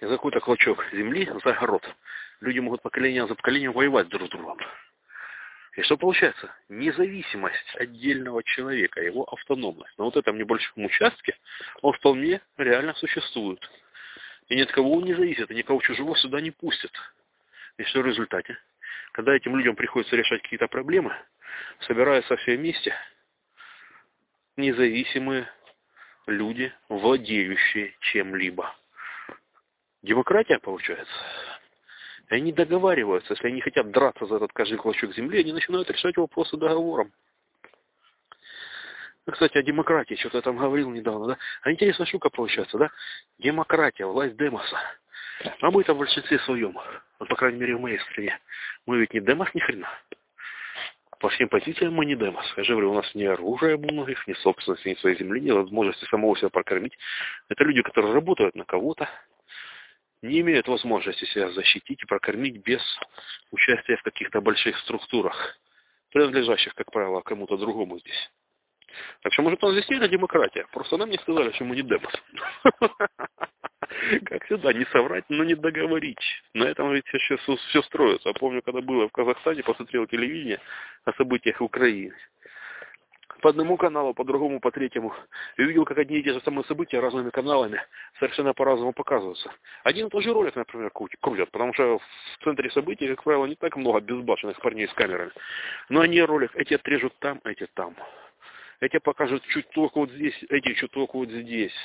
за 0.02 0.10
какой-то 0.10 0.40
клочок 0.40 0.86
земли, 0.92 1.32
за 1.44 1.52
огород, 1.52 1.84
люди 2.42 2.60
могут 2.60 2.82
поколение 2.82 3.28
за 3.28 3.36
поколением 3.36 3.72
воевать 3.72 4.08
друг 4.10 4.28
с 4.28 4.32
другом. 4.32 4.58
И 5.76 5.82
что 5.82 5.98
получается? 5.98 6.54
Независимость 6.70 7.76
отдельного 7.76 8.44
человека, 8.44 9.02
его 9.02 9.24
автономность. 9.26 9.98
На 9.98 10.06
вот 10.06 10.16
этом 10.16 10.38
небольшом 10.38 10.86
участке 10.86 11.38
он 11.82 11.94
вполне 11.94 12.42
реально 12.58 12.94
существует. 12.94 13.60
И 14.48 14.56
ни 14.56 14.62
от 14.62 14.72
кого 14.72 14.94
он 14.94 15.04
не 15.04 15.14
зависит, 15.14 15.52
и 15.52 15.56
никого 15.56 15.82
чужого 15.82 16.16
сюда 16.16 16.40
не 16.40 16.52
пустят. 16.52 16.92
И 17.78 17.84
что 17.84 18.02
в 18.02 18.06
результате? 18.06 18.58
Когда 19.12 19.36
этим 19.36 19.56
людям 19.56 19.76
приходится 19.76 20.16
решать 20.16 20.42
какие-то 20.42 20.68
проблемы, 20.68 21.14
собираются 21.82 22.38
все 22.38 22.56
вместе 22.56 22.96
независимые 24.56 25.50
люди, 26.28 26.72
владеющие 26.88 27.96
чем-либо. 28.00 28.74
Демократия 30.06 30.60
получается. 30.60 31.14
И 32.30 32.36
они 32.36 32.52
договариваются, 32.52 33.34
если 33.34 33.48
они 33.48 33.60
хотят 33.62 33.90
драться 33.90 34.26
за 34.28 34.36
этот 34.36 34.54
каждый 34.54 34.78
клочок 34.78 35.14
земли, 35.16 35.40
они 35.40 35.52
начинают 35.52 35.90
решать 35.90 36.16
вопросы 36.18 36.58
договором. 36.58 37.12
Ну, 39.26 39.34
кстати, 39.34 39.58
о 39.58 39.64
демократии, 39.64 40.14
что-то 40.16 40.38
я 40.38 40.42
там 40.44 40.58
говорил 40.58 40.92
недавно, 40.92 41.28
да? 41.28 41.38
А 41.64 41.72
интересная 41.72 42.06
штука 42.06 42.30
получается, 42.30 42.78
да? 42.78 42.92
Демократия, 43.40 44.06
власть 44.06 44.38
демоса. 44.38 44.78
А 45.62 45.72
мы-то 45.72 45.96
в 45.96 45.98
большинстве 45.98 46.38
своем, 46.40 46.78
вот, 47.20 47.28
по 47.28 47.36
крайней 47.36 47.58
мере, 47.60 47.76
в 47.76 47.82
моей 47.82 48.00
стране, 48.00 48.40
мы 48.86 49.00
ведь 49.00 49.14
не 49.14 49.22
демос 49.22 49.52
ни 49.56 49.60
хрена. 49.60 49.90
По 51.20 51.30
всем 51.30 51.50
позициям 51.50 51.94
мы 51.94 52.06
не 52.06 52.16
демос. 52.16 52.46
Я 52.58 52.64
же 52.64 52.74
говорю, 52.74 52.92
у 52.92 52.96
нас 52.96 53.16
ни 53.16 53.24
оружия 53.24 53.76
у 53.76 53.80
многих, 53.80 54.28
ни 54.28 54.34
собственности, 54.34 54.90
ни 54.90 54.94
своей 54.96 55.18
земли, 55.18 55.42
ни 55.42 55.50
возможности 55.50 56.06
самого 56.06 56.38
себя 56.38 56.50
прокормить. 56.50 56.96
Это 57.50 57.64
люди, 57.64 57.82
которые 57.82 58.14
работают 58.14 58.54
на 58.54 58.66
кого-то, 58.66 59.10
не 60.26 60.42
имеют 60.42 60.68
возможности 60.68 61.26
себя 61.26 61.50
защитить 61.52 62.02
и 62.04 62.06
прокормить 62.06 62.58
без 62.58 62.82
участия 63.52 63.98
в 63.98 64.04
каких-то 64.04 64.42
больших 64.42 64.78
структурах, 64.80 65.58
принадлежащих, 66.12 66.74
как 66.76 66.92
правило, 66.92 67.22
кому-то 67.22 67.58
другому 67.58 68.00
здесь. 68.00 68.32
Так 69.22 69.34
что, 69.34 69.42
может, 69.42 69.64
у 69.64 69.68
нас 69.68 69.76
здесь 69.76 69.90
не 69.90 70.08
демократия. 70.08 70.66
Просто 70.72 70.98
нам 70.98 71.10
не 71.10 71.18
сказали, 71.18 71.52
что 71.52 71.66
мы 71.66 71.76
не 71.76 71.82
демос. 71.82 72.14
Как 74.26 74.44
всегда, 74.46 74.74
не 74.74 74.86
соврать, 74.86 75.26
но 75.30 75.44
не 75.44 75.56
договорить. 75.56 76.42
На 76.54 76.64
этом 76.66 76.94
ведь 76.94 77.06
сейчас 77.08 77.40
все 77.40 77.82
строится. 77.84 78.30
Я 78.30 78.34
помню, 78.34 78.62
когда 78.62 78.82
было 78.82 79.08
в 79.08 79.12
Казахстане, 79.12 79.64
посмотрел 79.64 80.08
телевидение 80.08 80.60
о 81.06 81.14
событиях 81.14 81.60
в 81.60 81.64
Украине 81.64 82.14
по 83.46 83.50
одному 83.50 83.78
каналу, 83.78 84.16
по 84.16 84.24
другому, 84.24 84.60
по 84.60 84.72
третьему. 84.72 85.14
И 85.58 85.62
увидел, 85.62 85.86
как 85.86 86.00
одни 86.00 86.18
и 86.18 86.24
те 86.24 86.34
же 86.34 86.42
самые 86.42 86.66
события 86.66 87.00
разными 87.00 87.30
каналами 87.30 87.80
совершенно 88.18 88.56
по-разному 88.56 88.92
показываются. 88.92 89.52
Один 89.84 90.08
и 90.08 90.10
тот 90.10 90.24
же 90.24 90.34
ролик, 90.34 90.56
например, 90.56 90.90
крутят, 90.90 91.52
потому 91.52 91.72
что 91.76 92.00
в 92.00 92.44
центре 92.44 92.72
событий, 92.72 93.08
как 93.08 93.24
правило, 93.24 93.46
не 93.46 93.54
так 93.54 93.76
много 93.76 94.00
безбашенных 94.00 94.60
парней 94.60 94.88
с 94.88 94.94
камерами. 94.94 95.30
Но 95.90 96.02
они 96.02 96.24
ролик, 96.24 96.56
эти 96.56 96.74
отрежут 96.74 97.14
там, 97.20 97.40
эти 97.44 97.68
там. 97.76 97.96
Эти 98.80 98.98
покажут 98.98 99.46
чуть 99.50 99.70
только 99.70 100.00
вот 100.00 100.10
здесь, 100.10 100.44
эти 100.50 100.74
чуть 100.74 100.90
только 100.90 101.16
вот 101.16 101.30
здесь. 101.30 101.76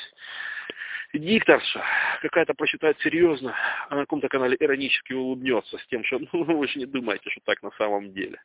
Дикторша 1.13 1.85
какая-то 2.23 2.55
прочитает 2.55 2.99
серьезно, 3.01 3.55
а 3.91 3.97
на 3.97 4.01
каком-то 4.05 4.31
канале 4.31 4.57
иронически 4.59 5.13
улыбнется 5.13 5.77
с 5.77 5.87
тем, 5.89 6.05
что 6.05 6.21
ну, 6.33 6.43
вы 6.45 6.67
же 6.69 6.79
не 6.79 6.87
думаете, 6.87 7.29
что 7.29 7.43
так 7.45 7.63
на 7.63 7.71
самом 7.73 8.15
деле. 8.15 8.43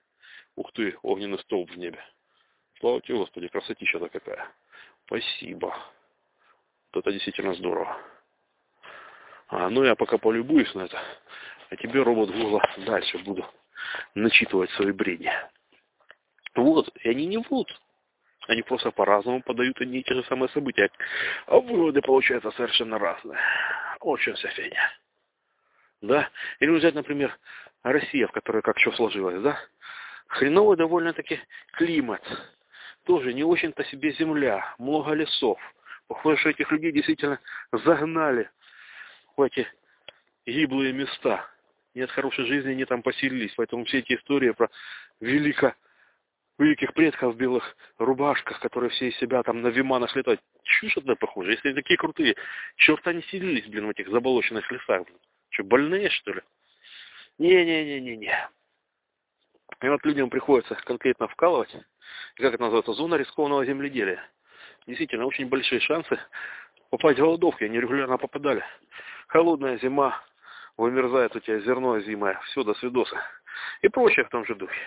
Ух 0.57 0.73
ты, 0.73 0.97
огненный 1.01 1.39
столб 1.39 1.71
в 1.71 1.77
небе. 1.77 2.03
Слава 2.85 3.01
тебе, 3.01 3.17
Господи, 3.17 3.47
красотища-то 3.47 4.09
какая. 4.09 4.47
Спасибо. 5.07 5.75
Вот 6.93 6.99
это 6.99 7.11
действительно 7.11 7.55
здорово. 7.55 7.97
А, 9.47 9.71
ну 9.71 9.83
я 9.83 9.95
пока 9.95 10.19
полюбуюсь 10.19 10.71
на 10.75 10.81
это. 10.81 11.01
А 11.71 11.75
тебе, 11.77 12.03
робот 12.03 12.29
Гугла, 12.29 12.61
дальше 12.85 13.17
буду 13.17 13.43
начитывать 14.13 14.69
свои 14.73 14.91
бредни. 14.91 15.31
Вот, 16.53 16.95
и 16.97 17.09
они 17.09 17.25
не 17.25 17.39
врут. 17.39 17.75
Они 18.47 18.61
просто 18.61 18.91
по-разному 18.91 19.41
подают 19.41 19.81
одни 19.81 20.01
и 20.01 20.03
те 20.03 20.13
же 20.13 20.23
самые 20.25 20.49
события. 20.49 20.91
А 21.47 21.57
выводы 21.59 22.03
получаются 22.03 22.51
совершенно 22.51 22.99
разные. 22.99 23.39
Очень 24.01 24.33
вся 24.33 24.49
фигня. 24.49 24.93
Да? 26.01 26.29
Или 26.59 26.69
взять, 26.69 26.93
например, 26.93 27.35
Россия, 27.81 28.27
в 28.27 28.31
которой 28.31 28.61
как 28.61 28.77
что 28.77 28.91
сложилось, 28.91 29.41
да? 29.41 29.57
Хреновый 30.27 30.77
довольно-таки 30.77 31.39
климат 31.71 32.21
тоже 33.05 33.33
не 33.33 33.43
очень-то 33.43 33.83
себе 33.85 34.11
земля, 34.13 34.75
много 34.77 35.13
лесов. 35.13 35.59
Похоже, 36.07 36.37
что 36.39 36.49
этих 36.49 36.71
людей 36.71 36.91
действительно 36.91 37.39
загнали 37.71 38.49
в 39.37 39.41
эти 39.41 39.67
гиблые 40.45 40.93
места. 40.93 41.47
Нет 41.93 42.11
хорошей 42.11 42.45
жизни, 42.45 42.71
они 42.71 42.85
там 42.85 43.01
поселились. 43.01 43.53
Поэтому 43.55 43.85
все 43.85 43.99
эти 43.99 44.13
истории 44.13 44.51
про 44.51 44.69
велико, 45.19 45.73
великих 46.57 46.93
предков 46.93 47.33
в 47.33 47.37
белых 47.37 47.75
рубашках, 47.97 48.59
которые 48.59 48.89
все 48.91 49.09
из 49.09 49.17
себя 49.17 49.41
там 49.43 49.61
на 49.61 49.67
виманах 49.69 50.15
летают. 50.15 50.41
Чушь 50.63 50.97
одна 50.97 51.15
похоже. 51.15 51.51
Если 51.51 51.69
они 51.69 51.75
такие 51.75 51.97
крутые, 51.97 52.35
черт 52.75 53.07
они 53.07 53.21
селились, 53.23 53.67
блин, 53.67 53.87
в 53.87 53.91
этих 53.91 54.09
заболоченных 54.09 54.69
лесах. 54.71 55.03
Что, 55.49 55.63
больные, 55.63 56.09
что 56.09 56.33
ли? 56.33 56.41
Не-не-не-не-не. 57.37 58.49
И 59.81 59.87
вот 59.87 60.05
людям 60.05 60.29
приходится 60.29 60.75
конкретно 60.75 61.27
вкалывать, 61.27 61.75
как 62.35 62.53
это 62.53 62.63
называется, 62.63 62.93
зона 62.93 63.15
рискованного 63.15 63.65
земледелия. 63.65 64.23
Действительно, 64.87 65.25
очень 65.25 65.47
большие 65.47 65.79
шансы 65.81 66.19
попасть 66.89 67.17
в 67.17 67.21
голодовки, 67.21 67.63
они 67.63 67.79
регулярно 67.79 68.17
попадали. 68.17 68.63
Холодная 69.27 69.77
зима, 69.77 70.21
вымерзает 70.77 71.35
у 71.35 71.39
тебя 71.39 71.59
зерно 71.59 71.99
зимое, 71.99 72.39
все, 72.45 72.63
до 72.63 72.73
свидоса. 72.75 73.21
И 73.81 73.89
прочее 73.89 74.25
в 74.25 74.29
том 74.29 74.45
же 74.45 74.55
духе. 74.55 74.79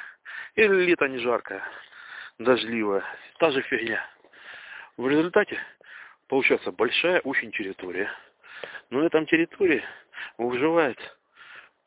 Или 0.54 0.86
лето 0.86 1.08
не 1.08 1.18
жаркое, 1.18 1.62
дождливое, 2.38 3.04
та 3.38 3.50
же 3.50 3.62
фигня. 3.62 4.04
В 4.96 5.08
результате 5.08 5.58
получается 6.28 6.72
большая 6.72 7.20
очень 7.20 7.52
территория. 7.52 8.10
Но 8.90 9.00
на 9.00 9.06
этом 9.06 9.26
территории 9.26 9.84
выживает 10.36 10.98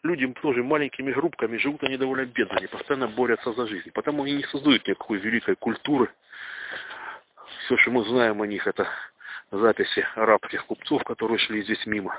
люди 0.04 0.28
тоже 0.42 0.64
маленькими 0.64 1.12
группками, 1.12 1.58
живут 1.58 1.84
они 1.84 1.98
довольно 1.98 2.26
бедно, 2.26 2.58
они 2.58 2.68
постоянно 2.68 3.08
борются 3.08 3.54
за 3.54 3.68
жизнь. 3.68 3.92
Потому 3.92 4.24
они 4.24 4.34
не 4.36 4.44
создают 4.44 4.88
никакой 4.88 5.20
великой 5.20 5.56
культуры. 5.56 6.10
Все, 7.66 7.78
что 7.78 7.92
мы 7.92 8.04
знаем 8.06 8.42
о 8.42 8.48
них, 8.48 8.66
это 8.66 8.88
записи 9.52 10.06
арабских 10.16 10.66
купцов, 10.66 11.04
которые 11.04 11.38
шли 11.38 11.62
здесь 11.64 11.86
мимо. 11.86 12.16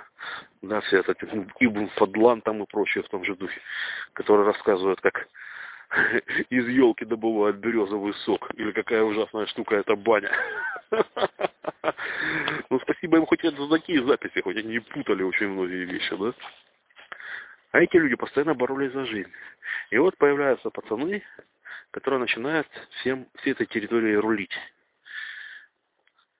Да, 0.60 0.80
все 0.82 0.98
это 0.98 1.12
Ибн 1.60 1.88
Фадлан 1.96 2.42
там 2.42 2.62
и 2.62 2.66
прочее 2.66 3.02
в 3.02 3.08
том 3.08 3.24
же 3.24 3.34
духе, 3.34 3.60
которые 4.12 4.46
рассказывают, 4.46 5.00
как 5.00 5.28
из 6.50 6.68
елки 6.68 7.04
добывают 7.04 7.56
березовый 7.56 8.14
сок. 8.24 8.50
Или 8.54 8.72
какая 8.72 9.02
ужасная 9.02 9.46
штука 9.46 9.76
это 9.76 9.96
баня. 9.96 10.30
Ну, 12.70 12.80
спасибо 12.80 13.18
им 13.18 13.26
хоть 13.26 13.42
за 13.42 13.68
такие 13.68 14.04
записи, 14.04 14.40
хоть 14.40 14.56
они 14.56 14.78
путали 14.78 15.22
очень 15.22 15.48
многие 15.48 15.84
вещи, 15.84 16.14
да? 16.16 16.32
А 17.72 17.80
эти 17.80 17.96
люди 17.96 18.16
постоянно 18.16 18.54
боролись 18.54 18.92
за 18.92 19.06
жизнь. 19.06 19.32
И 19.90 19.98
вот 19.98 20.16
появляются 20.18 20.70
пацаны, 20.70 21.22
которые 21.90 22.20
начинают 22.20 22.68
всем, 23.00 23.26
всей 23.36 23.52
этой 23.52 23.66
территорией 23.66 24.16
рулить. 24.16 24.54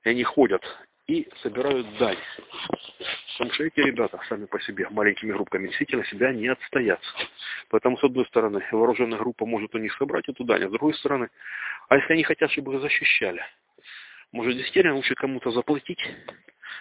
И 0.04 0.10
они 0.10 0.22
ходят 0.24 0.62
и 1.06 1.28
собирают 1.42 1.86
дань. 1.96 2.18
Потому 3.32 3.50
что 3.54 3.64
эти 3.64 3.80
ребята 3.80 4.20
сами 4.28 4.44
по 4.44 4.60
себе 4.60 4.88
маленькими 4.90 5.32
группками 5.32 5.68
действительно 5.68 6.04
себя 6.04 6.32
не 6.32 6.48
отстоят. 6.48 7.00
Поэтому, 7.70 7.96
с 7.96 8.04
одной 8.04 8.26
стороны, 8.26 8.62
вооруженная 8.70 9.18
группа 9.18 9.46
может 9.46 9.74
у 9.74 9.78
них 9.78 9.94
собрать 9.94 10.28
эту 10.28 10.44
дань, 10.44 10.64
а 10.64 10.68
с 10.68 10.70
другой 10.70 10.94
стороны, 10.94 11.30
а 11.88 11.96
если 11.96 12.12
они 12.12 12.24
хотят, 12.24 12.50
чтобы 12.50 12.74
их 12.74 12.82
защищали, 12.82 13.42
может 14.32 14.54
действительно 14.54 14.96
лучше 14.96 15.14
кому-то 15.14 15.50
заплатить, 15.50 16.02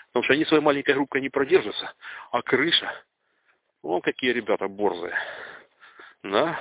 потому 0.08 0.24
что 0.24 0.34
они 0.34 0.43
своей 0.46 0.63
маленькой 0.63 0.96
группой 0.96 1.22
не 1.22 1.29
продержатся, 1.29 1.93
а 2.31 2.41
крыша, 2.41 2.91
о, 3.81 4.01
какие 4.01 4.31
ребята 4.31 4.67
борзые, 4.67 5.15
да, 6.23 6.59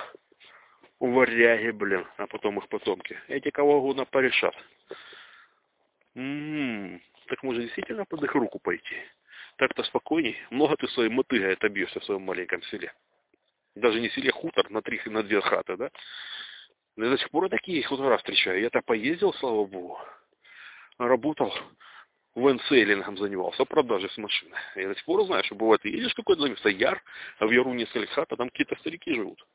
варяги, 0.99 1.71
блин, 1.71 2.07
а 2.17 2.27
потом 2.27 2.57
их 2.59 2.67
потомки, 2.67 3.19
эти 3.27 3.49
кого 3.49 3.77
угодно 3.77 4.05
порешат. 4.05 4.55
М-м-м, 6.15 7.01
так 7.27 7.43
может 7.43 7.63
действительно 7.63 8.05
под 8.05 8.23
их 8.23 8.33
руку 8.33 8.59
пойти? 8.59 8.95
Так-то 9.57 9.83
спокойней. 9.83 10.37
Много 10.49 10.75
ты 10.77 10.87
своей 10.87 11.09
мотыгой 11.09 11.53
отобьешься 11.53 11.99
в 11.99 12.05
своем 12.05 12.23
маленьком 12.23 12.61
селе. 12.63 12.93
Даже 13.75 14.01
не 14.01 14.09
селе, 14.09 14.31
хутор 14.31 14.69
на 14.69 14.81
три, 14.81 14.99
на 15.05 15.23
две 15.23 15.39
хаты, 15.41 15.77
да? 15.77 15.91
Но 16.97 17.05
я 17.05 17.11
до 17.11 17.17
сих 17.17 17.29
пор 17.29 17.47
такие 17.49 17.83
хутора 17.83 18.17
встречаю. 18.17 18.59
Я-то 18.59 18.81
поездил, 18.81 19.33
слава 19.33 19.65
богу. 19.65 19.99
Работал 20.97 21.53
венсейлингом 22.35 23.17
занимался, 23.17 23.65
продажей 23.65 24.09
с 24.09 24.17
машины. 24.17 24.55
Я 24.75 24.87
до 24.87 24.95
сих 24.95 25.05
пор 25.05 25.25
знаю, 25.25 25.43
что 25.43 25.55
бывает, 25.55 25.83
едешь 25.83 26.13
какой-то 26.13 26.47
место, 26.47 26.69
яр, 26.69 27.01
а 27.39 27.45
в 27.45 27.51
яру 27.51 27.73
несколько 27.73 28.11
хат, 28.13 28.31
а 28.31 28.37
там 28.37 28.49
какие-то 28.49 28.75
старики 28.77 29.13
живут. 29.13 29.45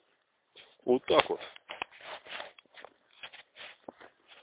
Вот 0.84 1.04
так 1.06 1.28
вот. 1.28 1.40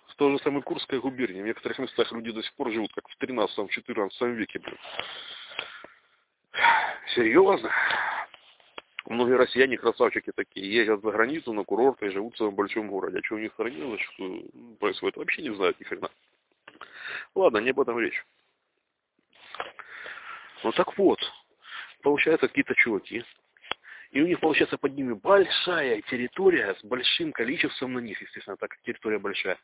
В 0.08 0.16
той 0.16 0.32
же 0.32 0.44
самой 0.44 0.62
Курской 0.62 1.00
губернии. 1.00 1.42
В 1.42 1.46
некоторых 1.46 1.80
местах 1.80 2.12
люди 2.12 2.32
до 2.32 2.44
сих 2.44 2.54
пор 2.54 2.72
живут, 2.72 2.94
как 2.94 3.08
в 3.08 3.18
13-14 3.22 4.34
веке. 4.34 4.60
Блин. 4.60 4.78
Серьезно? 7.16 7.72
Многие 9.06 9.36
россияне 9.36 9.78
красавчики 9.78 10.32
такие, 10.34 10.74
ездят 10.74 11.02
за 11.02 11.12
границу 11.12 11.52
на 11.52 11.64
курорты 11.64 12.08
и 12.08 12.10
живут 12.10 12.36
в 12.36 12.38
своем 12.38 12.56
большом 12.56 12.88
городе. 12.88 13.20
А 13.20 13.26
что 13.26 13.36
у 13.36 13.40
них 13.40 13.52
в 13.52 13.56
стране 13.56 13.90
зачастую 13.90 14.50
происходит, 14.80 15.18
вообще 15.18 15.42
не 15.42 15.54
знают 15.54 15.80
ни 15.80 15.84
хрена. 15.84 16.10
Ладно, 17.36 17.60
не 17.60 17.72
об 17.72 17.80
этом 17.80 18.00
речь. 18.00 18.26
Ну 20.64 20.72
так 20.72 20.98
вот, 20.98 21.20
получается 22.02 22.48
какие-то 22.48 22.76
чуваки, 22.76 23.24
и 24.12 24.22
у 24.22 24.28
них 24.28 24.40
получается 24.40 24.78
под 24.78 24.94
ними 24.94 25.14
большая 25.14 26.02
территория 26.04 26.76
с 26.76 26.84
большим 26.84 27.34
количеством 27.34 27.94
на 27.94 28.00
них, 28.00 28.22
естественно, 28.22 28.58
так 28.58 28.70
как 28.70 28.82
территория 28.84 29.18
большая, 29.18 29.58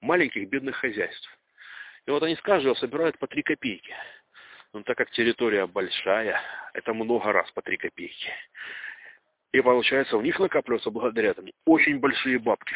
маленьких 0.00 0.48
бедных 0.48 0.76
хозяйств. 0.76 1.28
И 2.06 2.10
вот 2.10 2.22
они 2.22 2.36
с 2.36 2.40
каждого 2.40 2.74
собирают 2.74 3.18
по 3.18 3.26
три 3.26 3.42
копейки. 3.42 3.94
Но 4.72 4.82
так 4.82 4.96
как 4.96 5.10
территория 5.10 5.66
большая, 5.66 6.40
это 6.72 6.94
много 6.94 7.32
раз 7.32 7.50
по 7.50 7.62
три 7.62 7.76
копейки. 7.76 8.30
И 9.52 9.60
получается, 9.60 10.16
у 10.16 10.20
них 10.20 10.38
накапливаются 10.38 10.90
благодаря 10.90 11.30
этому 11.30 11.50
очень 11.64 11.98
большие 11.98 12.38
бабки. 12.38 12.74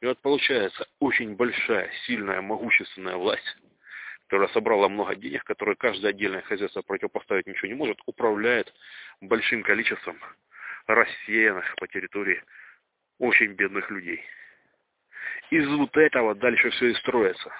И 0.00 0.06
вот 0.06 0.20
получается 0.20 0.86
очень 1.00 1.36
большая, 1.36 1.90
сильная, 2.06 2.42
могущественная 2.42 3.16
власть, 3.16 3.56
которая 4.24 4.48
собрала 4.48 4.88
много 4.88 5.14
денег, 5.16 5.44
которая 5.44 5.74
каждое 5.76 6.10
отдельное 6.10 6.42
хозяйство 6.42 6.82
противопоставить 6.82 7.46
ничего 7.46 7.68
не 7.68 7.74
может, 7.74 7.98
управляет 8.06 8.72
большим 9.20 9.62
количеством 9.62 10.18
рассеянных 10.86 11.74
по 11.76 11.88
территории 11.88 12.42
очень 13.18 13.52
бедных 13.52 13.90
людей. 13.90 14.22
Из 15.50 15.66
вот 15.68 15.96
этого 15.96 16.34
дальше 16.34 16.70
все 16.70 16.88
и 16.88 16.94
строится. 16.94 17.52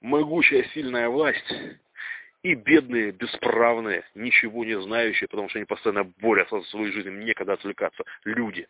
Могучая, 0.00 0.64
сильная 0.74 1.08
власть 1.08 1.54
и 2.42 2.54
бедные, 2.54 3.12
бесправные, 3.12 4.04
ничего 4.14 4.64
не 4.64 4.78
знающие, 4.80 5.28
потому 5.28 5.48
что 5.48 5.58
они 5.58 5.66
постоянно 5.66 6.04
борются 6.04 6.60
за 6.60 6.66
свою 6.66 6.92
жизнь, 6.92 7.10
некогда 7.10 7.52
отвлекаться, 7.52 8.04
люди. 8.24 8.66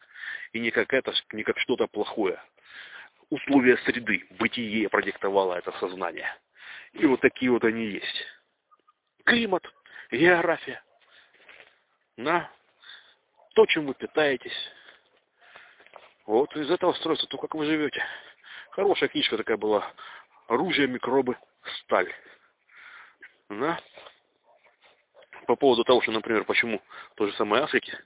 И 0.52 0.60
не 0.60 0.70
как 0.70 0.92
это, 0.92 1.12
не 1.32 1.42
как 1.42 1.58
что-то 1.58 1.86
плохое. 1.86 2.40
Условия 3.30 3.78
среды, 3.78 4.26
бытие 4.38 4.90
продиктовало 4.90 5.54
это 5.54 5.72
сознание. 5.78 6.28
И 6.92 7.06
вот 7.06 7.20
такие 7.20 7.50
вот 7.50 7.64
они 7.64 7.86
есть. 7.86 8.26
Климат, 9.24 9.62
география. 10.10 10.82
На 12.18 12.50
то, 13.54 13.64
чем 13.66 13.86
вы 13.86 13.94
питаетесь. 13.94 14.70
Вот 16.26 16.54
из 16.56 16.70
этого 16.70 16.92
строится 16.92 17.26
то, 17.26 17.38
как 17.38 17.54
вы 17.54 17.64
живете. 17.64 18.04
Хорошая 18.72 19.08
книжка 19.08 19.38
такая 19.38 19.56
была. 19.56 19.90
Оружие, 20.48 20.88
микробы, 20.88 21.36
сталь. 21.78 22.12
Да? 23.58 23.80
По 25.46 25.56
поводу 25.56 25.84
того, 25.84 26.00
что, 26.02 26.12
например, 26.12 26.44
почему 26.44 26.80
в 27.12 27.14
той 27.16 27.30
же 27.30 27.36
самой 27.36 27.60
Африке, 27.60 27.98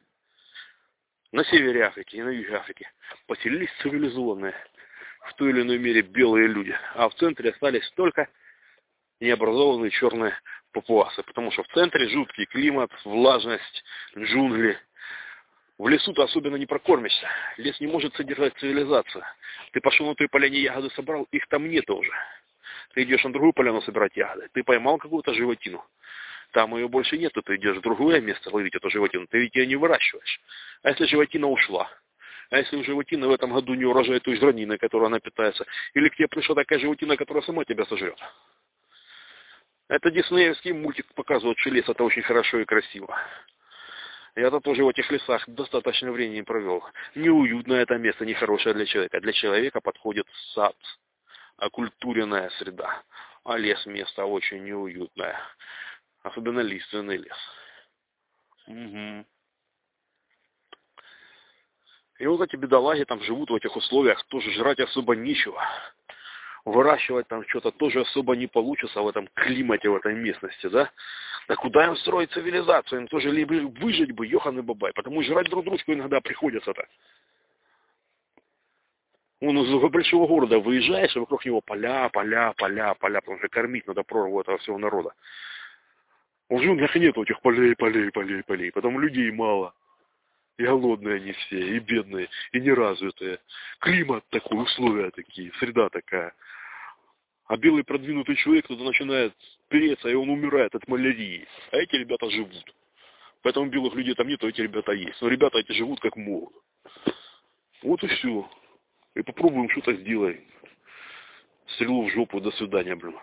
на 1.33 1.45
севере 1.45 1.85
Африки 1.85 2.17
и 2.17 2.23
на 2.23 2.31
юге 2.31 2.57
Африки 2.57 2.89
поселились 3.27 3.71
цивилизованные, 3.83 4.55
в 5.29 5.35
той 5.35 5.51
или 5.51 5.63
иной 5.63 5.79
мере 5.79 6.03
белые 6.03 6.49
люди, 6.49 6.77
а 6.95 7.09
в 7.09 7.15
центре 7.15 7.51
остались 7.51 7.89
только 7.93 8.29
необразованные 9.21 9.91
черные 9.91 10.39
папуасы, 10.73 11.23
потому 11.23 11.51
что 11.51 11.63
в 11.63 11.69
центре 11.69 12.09
жуткий 12.09 12.47
климат, 12.47 12.91
влажность, 13.05 13.85
джунгли. 14.17 14.79
В 15.79 15.89
лесу-то 15.89 16.23
особенно 16.23 16.57
не 16.57 16.65
прокормишься. 16.65 17.29
Лес 17.59 17.79
не 17.81 17.87
может 17.87 18.15
содержать 18.15 18.57
цивилизацию. 18.59 19.23
Ты 19.73 19.81
пошел 19.81 20.07
на 20.07 20.15
той 20.15 20.29
поляне 20.29 20.61
ягоды 20.61 20.89
собрал, 20.95 21.25
их 21.33 21.47
там 21.49 21.69
нет 21.69 21.89
уже. 21.91 22.13
Ты 22.97 23.03
идешь 23.03 23.23
на 23.25 23.31
другую 23.31 23.53
поляну 23.53 23.83
собирать 23.83 24.17
ягоды. 24.17 24.49
Ты 24.55 24.65
поймал 24.65 24.97
какую-то 24.97 25.35
животину. 25.35 25.85
Там 26.53 26.75
ее 26.75 26.89
больше 26.89 27.19
нет, 27.19 27.31
ты 27.45 27.57
идешь 27.57 27.77
в 27.77 27.83
другое 27.83 28.23
место 28.23 28.49
ловить 28.51 28.75
эту 28.75 28.89
животину. 28.89 29.27
Ты 29.27 29.39
ведь 29.39 29.55
ее 29.55 29.67
не 29.67 29.77
выращиваешь. 29.77 30.41
А 30.83 30.89
если 30.89 31.05
животина 31.05 31.47
ушла? 31.47 31.91
А 32.49 32.57
если 32.57 32.75
у 32.75 32.85
животины 32.85 33.29
в 33.29 33.33
этом 33.33 33.53
году 33.53 33.75
не 33.75 33.85
урожай 33.85 34.19
той 34.21 34.37
жранины, 34.37 34.79
которой 34.79 35.09
она 35.09 35.21
питается? 35.21 35.67
Или 35.93 36.09
к 36.09 36.17
тебе 36.17 36.27
пришла 36.29 36.55
такая 36.55 36.79
животина, 36.79 37.19
которая 37.19 37.43
сама 37.43 37.67
тебя 37.67 37.85
сожрет? 37.85 38.19
Это 39.89 40.11
диснеевский 40.11 40.73
мультик 40.73 41.05
показывает, 41.15 41.59
что 41.59 41.69
лес 41.69 41.87
это 41.87 42.03
очень 42.03 42.23
хорошо 42.23 42.61
и 42.61 42.65
красиво. 42.65 43.15
Я-то 44.37 44.61
тоже 44.61 44.85
в 44.85 44.89
этих 44.89 45.11
лесах 45.11 45.47
достаточно 45.49 46.13
времени 46.13 46.41
провел. 46.41 46.83
Неуютное 47.15 47.83
это 47.83 47.99
место, 47.99 48.25
нехорошее 48.25 48.75
для 48.75 48.87
человека. 48.87 49.21
Для 49.21 49.33
человека 49.35 49.83
подходит 49.83 50.27
сад 50.55 50.75
окультуренная 51.59 52.51
среда. 52.59 53.03
А 53.45 53.57
лес 53.57 53.85
место 53.87 54.25
очень 54.25 54.65
неуютное. 54.65 55.39
Особенно 56.23 56.61
лиственный 56.61 57.17
лес. 57.17 57.39
Угу. 58.67 59.27
И 62.19 62.27
вот 62.27 62.41
эти 62.41 62.57
бедолаги 62.57 63.05
там 63.05 63.23
живут 63.23 63.51
в 63.51 63.55
этих 63.55 63.77
условиях, 63.77 64.23
тоже 64.25 64.51
жрать 64.53 64.81
особо 64.81 65.15
нечего. 65.15 65.63
Выращивать 66.65 67.29
там 67.29 67.47
что-то 67.47 67.71
тоже 67.71 68.01
особо 68.01 68.35
не 68.35 68.49
получится 68.49 69.01
в 69.01 69.09
этом 69.09 69.29
климате, 69.35 69.89
в 69.89 69.97
этой 69.97 70.15
местности, 70.15 70.67
да? 70.67 70.91
Да 71.47 71.55
куда 71.55 71.87
им 71.87 71.97
строить 71.97 72.33
цивилизацию? 72.33 73.03
Им 73.03 73.09
тоже 73.09 73.31
либо 73.31 73.53
выжить 73.79 74.13
бы, 74.13 74.27
Йохан 74.27 74.59
и 74.59 74.63
Бабай, 74.63 74.93
потому 74.95 75.23
что 75.23 75.33
жрать 75.33 75.49
друг 75.49 75.65
дружку 75.65 75.93
иногда 75.93 76.21
приходится-то. 76.21 76.89
Он 79.41 79.59
из 79.59 79.91
большого 79.91 80.27
города 80.27 80.59
выезжаешь, 80.59 81.15
и 81.15 81.19
вокруг 81.19 81.45
него 81.45 81.61
поля, 81.61 82.09
поля, 82.09 82.55
поля, 82.57 82.95
поля, 82.95 83.21
потому 83.21 83.39
что 83.39 83.49
кормить 83.49 83.87
надо 83.87 84.03
прорву 84.03 84.41
этого 84.41 84.57
всего 84.59 84.79
народа. 84.79 85.13
В 86.49 86.59
джунглях 86.59 86.95
нет 86.97 87.17
этих 87.19 87.41
полей, 87.43 87.75
полей, 87.77 88.11
полей, 88.11 88.43
полей, 88.45 88.73
потому 88.73 88.99
людей 88.99 89.31
мало. 89.31 89.75
И 90.59 90.65
голодные 90.65 91.17
они 91.17 91.33
все, 91.33 91.77
и 91.77 91.79
бедные, 91.81 92.29
и 92.53 92.61
неразвитые. 92.61 93.41
Климат 93.81 94.25
такой, 94.31 94.63
условия 94.63 95.11
такие, 95.11 95.53
среда 95.59 95.91
такая. 95.91 96.33
А 97.47 97.57
белый 97.59 97.85
продвинутый 97.85 98.37
человек 98.37 98.67
туда 98.67 98.85
начинает 98.85 99.35
переться, 99.69 100.09
и 100.09 100.15
он 100.15 100.31
умирает 100.31 100.75
от 100.75 100.89
малярии. 100.89 101.47
А 101.73 101.77
эти 101.77 101.97
ребята 101.97 102.31
живут. 102.31 102.75
Поэтому 103.43 103.67
белых 103.67 103.95
людей 103.95 104.15
там 104.15 104.29
нет, 104.29 104.43
а 104.43 104.49
эти 104.49 104.63
ребята 104.63 104.93
есть. 104.93 105.21
Но 105.21 105.29
ребята 105.29 105.59
эти 105.59 105.73
живут 105.73 106.01
как 106.01 106.17
могут. 106.17 106.55
Вот 107.83 108.03
и 108.03 108.07
все. 108.07 108.49
И 109.17 109.23
попробуем 109.23 109.71
что-то 109.71 109.95
сделать. 109.95 110.39
Стрелу 111.69 112.07
в 112.07 112.13
жопу, 112.13 112.41
до 112.41 112.51
свидания, 112.53 112.95
блин. 112.95 113.17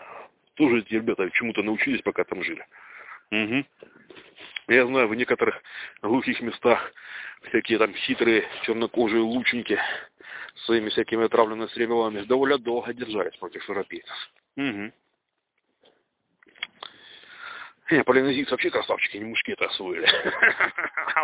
Тоже 0.56 0.80
эти 0.80 0.96
ребята 0.96 1.30
чему-то 1.30 1.62
научились, 1.62 2.02
пока 2.02 2.24
там 2.24 2.44
жили. 2.44 2.66
Угу. 3.32 3.64
Я 4.70 4.86
знаю, 4.88 5.08
в 5.08 5.16
некоторых 5.16 5.62
глухих 6.02 6.42
местах 6.42 6.94
всякие 7.44 7.78
там 7.78 7.94
хитрые 7.94 8.44
чернокожие 8.64 9.22
лучники 9.22 9.80
своими 10.66 10.90
всякими 10.90 11.26
отравленными 11.26 11.68
стрелами 11.68 12.22
довольно 12.22 12.58
долго 12.58 12.94
держались 12.94 13.38
против 13.38 13.68
европейцев. 13.70 14.32
Угу. 14.58 14.92
Не, 17.91 18.04
полинезийцы 18.04 18.52
вообще 18.52 18.69
красавчики, 18.69 19.17
не 19.17 19.26
мушкеты 19.26 19.65
освоили. 19.65 20.08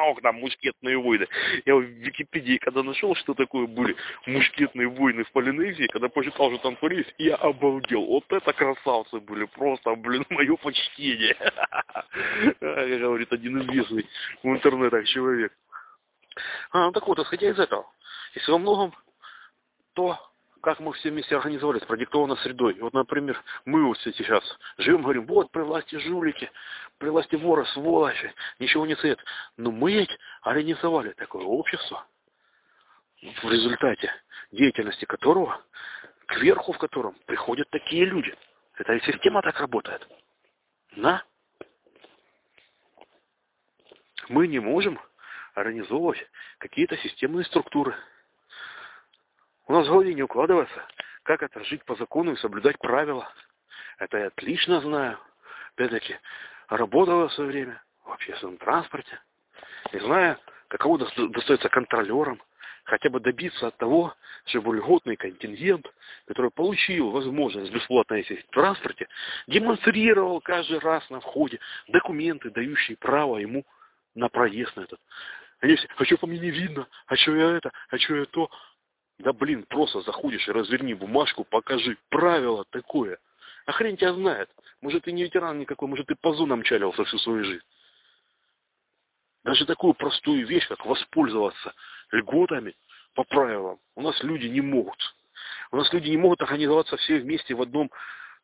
Ох, 0.10 0.22
там 0.22 0.36
мушкетные 0.36 0.98
войны. 0.98 1.28
Я 1.66 1.76
в 1.76 1.82
Википедии, 1.82 2.58
когда 2.58 2.84
нашел, 2.84 3.16
что 3.16 3.34
такое 3.34 3.66
были 3.66 3.96
мушкетные 4.26 4.88
войны 4.90 5.24
в 5.24 5.32
Полинезии, 5.32 5.88
когда 5.88 6.10
почитал, 6.10 6.52
что 6.52 6.60
там 6.60 6.78
я 7.18 7.36
обалдел. 7.36 8.06
Вот 8.06 8.26
это 8.30 8.54
красавцы 8.54 9.20
были, 9.20 9.46
просто, 9.46 9.96
блин, 9.96 10.26
мое 10.30 10.56
почтение. 10.58 11.36
Говорит 12.60 13.32
один 13.32 13.62
известный 13.62 14.08
в 14.44 14.48
интернетах 14.50 15.06
человек. 15.08 15.54
А, 16.72 16.86
ну 16.86 16.92
так 16.92 17.08
вот, 17.08 17.20
исходя 17.20 17.50
из 17.50 17.60
этого, 17.60 17.86
если 18.36 18.52
во 18.52 18.60
многом 18.60 18.94
то 19.94 20.29
как 20.62 20.80
мы 20.80 20.94
все 20.94 21.10
вместе 21.10 21.36
организовались, 21.36 21.84
продиктовано 21.84 22.36
средой. 22.38 22.78
Вот, 22.80 22.94
например, 22.94 23.42
мы 23.66 23.86
вот 23.86 23.98
сейчас 24.00 24.44
живем, 24.78 25.04
говорим, 25.04 25.26
вот 25.26 25.52
при 25.52 25.62
власти 25.62 25.96
жулики, 25.98 26.52
при 26.98 27.10
власти 27.10 27.36
воры, 27.36 27.66
сволочи, 27.68 28.34
ничего 28.60 28.86
не 28.86 28.96
цвет. 28.96 29.20
Но 29.58 29.72
мы 29.72 30.08
организовали 30.42 31.12
такое 31.14 31.44
общество, 31.44 32.06
в 33.22 33.52
результате 33.52 34.14
деятельности 34.52 35.06
которого, 35.06 35.62
кверху 36.28 36.74
в 36.74 36.78
котором 36.78 37.16
приходят 37.26 37.70
такие 37.70 38.06
люди. 38.06 38.36
Эта 38.76 39.00
система 39.02 39.42
так 39.42 39.60
работает. 39.60 40.08
На. 40.96 41.24
Мы 44.30 44.48
не 44.48 44.60
можем 44.60 45.00
организовывать 45.54 46.20
какие-то 46.60 46.98
системные 46.98 47.46
структуры. 47.46 47.96
У 49.70 49.74
нас 49.74 49.86
в 49.86 49.90
голове 49.92 50.16
не 50.16 50.24
укладывается, 50.24 50.84
как 51.22 51.44
это 51.44 51.64
жить 51.64 51.86
по 51.86 51.94
закону 51.94 52.34
и 52.34 52.38
соблюдать 52.38 52.80
правила. 52.80 53.32
Это 54.00 54.18
я 54.18 54.28
отлично 54.28 54.82
знаю. 54.82 55.20
Опять-таки, 55.76 56.18
работала 56.70 57.28
в 57.28 57.34
свое 57.34 57.52
время 57.52 57.84
в 58.04 58.12
общественном 58.12 58.58
транспорте. 58.58 59.20
И 59.92 60.00
знаю, 60.00 60.40
каково 60.70 60.98
достается 60.98 61.70
контролерам 61.70 62.42
хотя 62.86 63.12
бы 63.12 63.20
добиться 63.20 63.68
от 63.68 63.78
того, 63.78 64.16
чтобы 64.46 64.76
льготный 64.76 65.16
контингент, 65.16 65.86
который 66.26 66.50
получил 66.50 67.12
возможность 67.12 67.72
бесплатно 67.72 68.16
ездить 68.16 68.48
в 68.48 68.50
транспорте, 68.50 69.08
демонстрировал 69.46 70.42
каждый 70.42 70.80
раз 70.80 71.08
на 71.12 71.20
входе 71.20 71.60
документы, 71.90 72.50
дающие 72.50 72.98
право 72.98 73.38
ему 73.38 73.64
на 74.16 74.30
проезд 74.30 74.76
на 74.76 74.82
этот. 74.82 75.00
Они 75.60 75.76
все, 75.76 75.88
а 75.96 76.06
что 76.06 76.18
по 76.18 76.26
мне 76.26 76.40
не 76.40 76.50
видно, 76.50 76.88
а 77.06 77.16
что 77.16 77.36
я 77.36 77.52
это, 77.52 77.72
а 77.90 77.98
что 78.00 78.16
я 78.16 78.26
то. 78.26 78.50
Да 79.20 79.34
блин, 79.34 79.66
просто 79.68 80.02
заходишь 80.02 80.48
и 80.48 80.52
разверни 80.52 80.94
бумажку, 80.94 81.44
покажи 81.44 81.98
правило 82.10 82.66
такое. 82.70 83.20
А 83.66 83.72
хрен 83.74 83.98
тебя 83.98 84.14
знает. 84.14 84.50
Может, 84.82 85.04
ты 85.04 85.12
не 85.12 85.24
ветеран 85.24 85.60
никакой, 85.60 85.90
может, 85.90 86.08
ты 86.08 86.16
по 86.16 86.34
зонам 86.34 86.64
чалился 86.64 87.04
всю 87.04 87.18
свою 87.20 87.44
жизнь. 87.44 87.64
Даже 89.44 89.66
такую 89.66 89.94
простую 89.94 90.48
вещь, 90.48 90.68
как 90.68 90.86
воспользоваться 90.86 91.74
льготами 92.12 92.76
по 93.14 93.24
правилам, 93.26 93.80
у 93.96 94.02
нас 94.02 94.22
люди 94.24 94.48
не 94.48 94.62
могут. 94.62 94.98
У 95.72 95.78
нас 95.78 95.92
люди 95.92 96.10
не 96.10 96.18
могут 96.18 96.42
организоваться 96.42 96.96
все 96.98 97.20
вместе 97.20 97.54
в 97.54 97.62
одном 97.62 97.92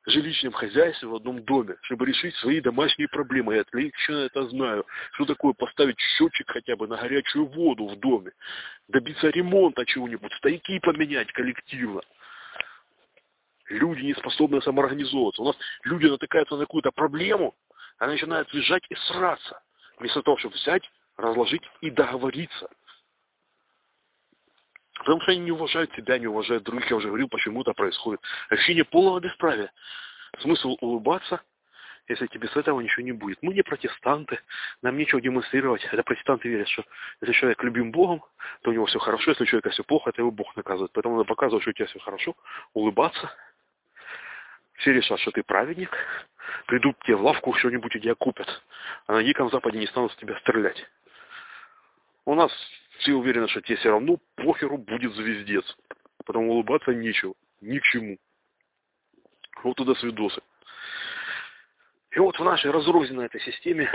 жилищном 0.06 0.54
хозяйстве 0.54 1.08
в 1.08 1.15
одном 1.15 1.44
доме, 1.44 1.76
чтобы 1.82 2.06
решить 2.06 2.36
свои 2.36 2.62
домашние 2.62 3.08
проблемы. 3.08 3.56
Я 3.56 3.62
отлично 3.62 4.15
это 4.15 4.48
знаю. 4.50 4.86
Что 5.13 5.26
такое 5.26 5.54
поставить 5.54 6.00
счетчик 6.00 6.50
хотя 6.50 6.76
бы 6.76 6.88
на 6.88 6.98
горячую 6.98 7.46
воду 7.48 7.88
в 7.88 8.00
доме, 8.00 8.32
добиться 8.88 9.30
ремонта 9.30 9.86
чего-нибудь, 9.86 10.34
стояки 10.34 10.80
поменять 10.80 11.32
коллективно. 11.32 12.02
Люди 13.70 14.02
не 14.02 14.13
способны 14.13 14.62
самоорганизовываться. 14.62 15.41
У 15.41 15.46
нас 15.46 15.58
люди 15.84 16.06
натыкаются 16.06 16.56
на 16.56 16.62
какую-то 16.62 16.91
проблему, 16.91 17.56
а 17.98 18.08
начинают 18.08 18.54
лежать 18.54 18.84
и 18.89 18.96
сраться, 19.08 19.62
вместо 19.98 20.22
того, 20.22 20.38
чтобы 20.38 20.56
взять, 20.56 20.84
разложить 21.18 21.63
и 21.82 21.89
договориться. 21.89 22.70
Потому 25.06 25.22
что 25.22 25.34
они 25.34 25.41
не 25.41 25.52
уважают 25.52 25.94
себя, 25.94 26.18
не 26.18 26.26
уважают 26.26 26.63
других. 26.63 26.89
Я 26.89 26.96
уже 26.96 27.10
говорил, 27.10 27.30
почему 27.30 27.62
это 27.62 27.74
происходит. 27.74 28.20
Ощущение 28.50 28.84
полного 28.84 29.20
бесправия. 29.20 29.72
Смысл 30.39 30.76
улыбаться, 30.82 31.41
если 32.08 32.26
тебе 32.26 32.48
с 32.48 32.58
этого 32.58 32.82
ничего 32.82 33.04
не 33.04 33.12
будет. 33.12 33.38
Мы 33.44 33.54
не 33.54 33.62
протестанты, 33.62 34.39
нам 34.82 34.98
нечего 34.98 35.22
демонстрировать. 35.22 35.84
Это 35.91 36.02
протестанты 36.02 36.50
верят, 36.50 36.68
что 36.70 36.84
если 37.22 37.34
человек 37.34 37.62
любим 37.63 37.91
Богом, 37.91 38.24
то 38.63 38.72
у 38.72 38.74
него 38.74 38.88
все 38.88 38.98
хорошо, 38.98 39.30
если 39.30 39.44
у 39.44 39.46
человека 39.46 39.70
все 39.70 39.84
плохо, 39.84 40.10
это 40.10 40.24
его 40.24 40.32
Бог 40.32 40.56
наказывает. 40.56 40.91
Поэтому 40.91 41.18
надо 41.18 41.28
показывать, 41.28 41.62
что 41.62 41.70
у 41.70 41.74
тебя 41.74 41.86
все 41.86 42.00
хорошо, 42.00 42.36
улыбаться. 42.74 43.32
Все 44.78 44.91
решат, 44.91 45.20
что 45.20 45.30
ты 45.30 45.44
праведник, 45.44 45.96
придут 46.65 46.98
тебе 47.04 47.15
в 47.15 47.24
лавку, 47.24 47.54
что-нибудь 47.54 47.96
у 47.96 48.00
тебя 48.00 48.15
купят. 48.15 48.48
А 49.06 49.13
на 49.13 49.24
Диком 49.24 49.52
Западе 49.52 49.78
не 49.78 49.86
станут 49.86 50.12
с 50.13 50.15
тебя 50.15 50.36
стрелять. 50.39 50.84
У 52.26 52.34
нас 52.34 52.52
все 52.99 53.13
уверены, 53.13 53.47
что 53.47 53.62
тебе 53.62 53.77
все 53.77 53.89
равно 53.89 54.17
похеру 54.36 54.77
будет 54.77 55.13
звездец. 55.13 55.65
Потому 56.25 56.51
улыбаться 56.51 56.91
нечего. 56.93 57.34
Ни 57.62 57.79
к 57.79 57.84
чему. 57.84 58.17
Вот 59.63 59.77
туда 59.77 59.95
свидосы. 59.95 60.41
И 62.12 62.19
вот 62.19 62.39
в 62.39 62.43
нашей 62.43 62.71
разрозненной 62.71 63.25
этой 63.25 63.41
системе 63.41 63.91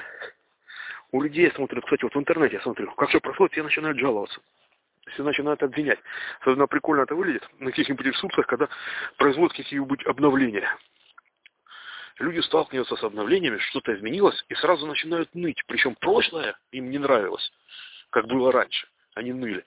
у 1.12 1.22
людей, 1.22 1.50
смотрю, 1.52 1.82
кстати, 1.82 2.02
вот 2.02 2.14
в 2.14 2.18
интернете 2.18 2.56
я 2.56 2.62
смотрю, 2.62 2.90
как 2.92 3.08
все 3.08 3.20
происходит, 3.20 3.52
все 3.52 3.62
начинают 3.62 3.98
жаловаться. 3.98 4.40
Все 5.08 5.24
начинают 5.24 5.62
обвинять. 5.62 5.98
Особенно 6.40 6.66
прикольно 6.66 7.02
это 7.02 7.14
выглядит 7.14 7.48
на 7.58 7.70
каких-нибудь 7.70 8.06
ресурсах, 8.06 8.46
когда 8.46 8.68
производят 9.16 9.56
какие-нибудь 9.56 10.06
обновления. 10.06 10.68
Люди 12.18 12.40
сталкиваются 12.40 12.96
с 12.96 13.02
обновлениями, 13.02 13.58
что-то 13.58 13.94
изменилось, 13.94 14.44
и 14.48 14.54
сразу 14.54 14.86
начинают 14.86 15.34
ныть. 15.34 15.62
Причем 15.66 15.94
прошлое 15.94 16.54
им 16.70 16.90
не 16.90 16.98
нравилось 16.98 17.50
как 18.10 18.26
было 18.26 18.52
раньше. 18.52 18.88
Они 19.14 19.32
ныли. 19.32 19.64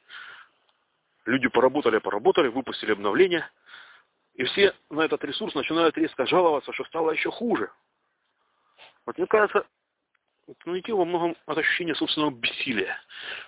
Люди 1.26 1.48
поработали, 1.48 2.00
поработали, 2.00 2.50
выпустили 2.50 2.92
обновление, 2.92 3.50
и 4.36 4.44
все 4.44 4.74
на 4.90 5.02
этот 5.02 5.24
ресурс 5.24 5.56
начинают 5.56 5.98
резко 5.98 6.26
жаловаться, 6.26 6.74
что 6.74 6.84
стало 6.86 7.12
еще 7.12 7.32
хуже. 7.32 7.72
Вот 9.06 9.18
мне 9.18 9.28
кажется, 9.28 9.66
найти 10.66 10.92
во 10.92 11.06
многом 11.06 11.36
от 11.46 11.58
ощущения 11.58 11.96
собственного 11.96 12.32
бессилия. 12.32 12.98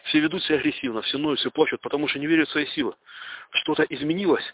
Все 0.05 0.19
ведут 0.19 0.43
себя 0.43 0.57
агрессивно, 0.57 1.01
все 1.01 1.17
ноют, 1.17 1.39
все 1.39 1.51
плачут, 1.51 1.81
потому 1.81 2.07
что 2.07 2.19
не 2.19 2.27
верят 2.27 2.47
в 2.47 2.51
свои 2.51 2.65
силы. 2.67 2.95
Что-то 3.51 3.83
изменилось, 3.83 4.45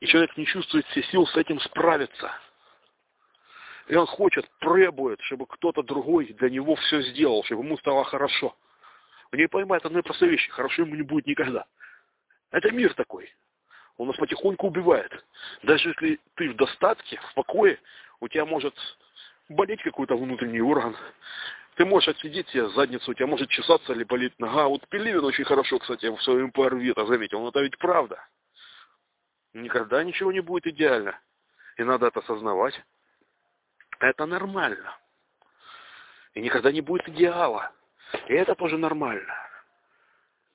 и 0.00 0.06
человек 0.06 0.36
не 0.36 0.46
чувствует 0.46 0.86
все 0.86 1.02
сил 1.04 1.26
с 1.26 1.36
этим 1.36 1.60
справиться. 1.60 2.32
И 3.88 3.96
он 3.96 4.06
хочет, 4.06 4.48
требует, 4.60 5.20
чтобы 5.22 5.46
кто-то 5.46 5.82
другой 5.82 6.26
для 6.26 6.48
него 6.48 6.76
все 6.76 7.02
сделал, 7.02 7.44
чтобы 7.44 7.64
ему 7.64 7.76
стало 7.78 8.04
хорошо. 8.04 8.56
Они 9.32 9.46
понимают 9.46 9.84
одной 9.86 10.02
простой 10.02 10.28
вещи. 10.28 10.50
Хорошо 10.50 10.82
ему 10.82 10.94
не 10.94 11.02
будет 11.02 11.26
никогда. 11.26 11.64
Это 12.50 12.70
мир 12.70 12.92
такой. 12.94 13.34
Он 13.96 14.08
нас 14.08 14.16
потихоньку 14.16 14.66
убивает. 14.66 15.10
Даже 15.62 15.88
если 15.88 16.20
ты 16.34 16.50
в 16.50 16.56
достатке, 16.56 17.18
в 17.30 17.34
покое, 17.34 17.80
у 18.20 18.28
тебя 18.28 18.44
может 18.44 18.74
болеть 19.48 19.82
какой-то 19.82 20.16
внутренний 20.16 20.60
орган. 20.60 20.94
Ты 21.76 21.86
можешь 21.86 22.10
отсидеть 22.10 22.48
себе 22.50 22.68
задницу, 22.70 23.10
у 23.10 23.14
тебя 23.14 23.26
может 23.26 23.48
чесаться 23.48 23.94
или 23.94 24.04
болеть 24.04 24.38
нога. 24.38 24.68
Вот 24.68 24.86
Пелевин 24.88 25.24
очень 25.24 25.44
хорошо, 25.44 25.78
кстати, 25.78 26.06
в 26.06 26.22
своем 26.22 26.52
парвета 26.52 27.06
заметил. 27.06 27.40
Он 27.40 27.48
это 27.48 27.60
ведь 27.60 27.78
правда. 27.78 28.22
Никогда 29.54 30.04
ничего 30.04 30.30
не 30.30 30.40
будет 30.40 30.66
идеально. 30.66 31.18
И 31.78 31.84
надо 31.84 32.08
это 32.08 32.20
осознавать. 32.20 32.78
Это 33.98 34.26
нормально. 34.26 34.94
И 36.34 36.40
никогда 36.42 36.70
не 36.70 36.82
будет 36.82 37.08
идеала. 37.08 37.72
И 38.28 38.34
это 38.34 38.54
тоже 38.54 38.78
нормально. 38.78 39.34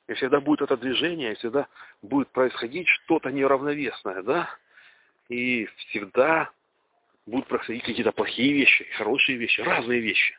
И 0.08 0.14
всегда 0.14 0.40
будет 0.40 0.62
это 0.62 0.78
движение, 0.78 1.34
и 1.34 1.36
всегда 1.36 1.68
будет 2.02 2.30
происходить 2.30 2.88
что-то 2.88 3.30
неравновесное, 3.30 4.24
да? 4.24 4.50
И 5.30 5.66
всегда 5.66 6.50
будут 7.26 7.48
происходить 7.48 7.84
какие-то 7.84 8.14
плохие 8.14 8.54
вещи, 8.54 8.86
хорошие 8.98 9.38
вещи, 9.38 9.62
разные 9.62 10.00
вещи. 10.00 10.38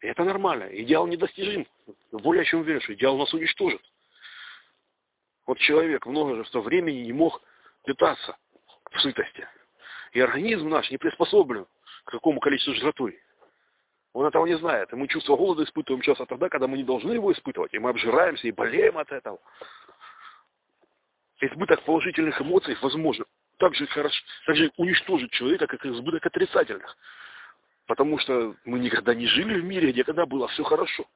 И 0.00 0.06
это 0.06 0.24
нормально. 0.24 0.64
Идеал 0.72 1.06
недостижим. 1.06 1.66
Более 2.12 2.44
чем 2.44 2.60
уверен, 2.60 2.80
что 2.80 2.94
идеал 2.94 3.18
нас 3.18 3.32
уничтожит. 3.34 3.82
Вот 5.46 5.58
человек 5.58 6.06
множество 6.06 6.60
времени 6.60 7.04
не 7.04 7.12
мог 7.12 7.42
питаться 7.84 8.36
в 8.90 9.00
сытости. 9.00 9.46
И 10.12 10.20
организм 10.20 10.68
наш 10.68 10.90
не 10.90 10.96
приспособлен 10.96 11.66
к 12.04 12.10
какому 12.10 12.40
количеству 12.40 12.74
жратвы. 12.74 13.20
Он 14.14 14.26
этого 14.26 14.46
не 14.46 14.56
знает. 14.56 14.92
И 14.92 14.96
мы 14.96 15.08
чувство 15.08 15.36
голода 15.36 15.64
испытываем 15.64 16.00
часто 16.00 16.24
тогда, 16.24 16.48
когда 16.48 16.68
мы 16.68 16.76
не 16.76 16.84
должны 16.84 17.12
его 17.12 17.32
испытывать. 17.32 17.74
И 17.74 17.78
мы 17.80 17.90
обжираемся 17.90 18.46
и 18.46 18.52
болеем 18.52 18.96
от 18.96 19.10
этого. 19.10 19.40
Избыток 21.40 21.82
положительных 21.82 22.40
эмоций 22.40 22.76
возможно 22.80 23.24
так 23.58 23.74
же, 23.74 23.86
хорошо, 23.88 24.16
так 24.46 24.56
же 24.56 24.70
уничтожить 24.76 25.32
человека, 25.32 25.66
как 25.66 25.84
и 25.84 25.88
избыток 25.88 26.24
отрицательных. 26.26 26.96
Потому 27.86 28.18
что 28.18 28.54
мы 28.64 28.78
никогда 28.78 29.14
не 29.14 29.26
жили 29.26 29.60
в 29.60 29.64
мире, 29.64 29.90
где 29.90 30.04
когда 30.04 30.26
было 30.26 30.46
все 30.48 30.62
хорошо. 30.62 31.06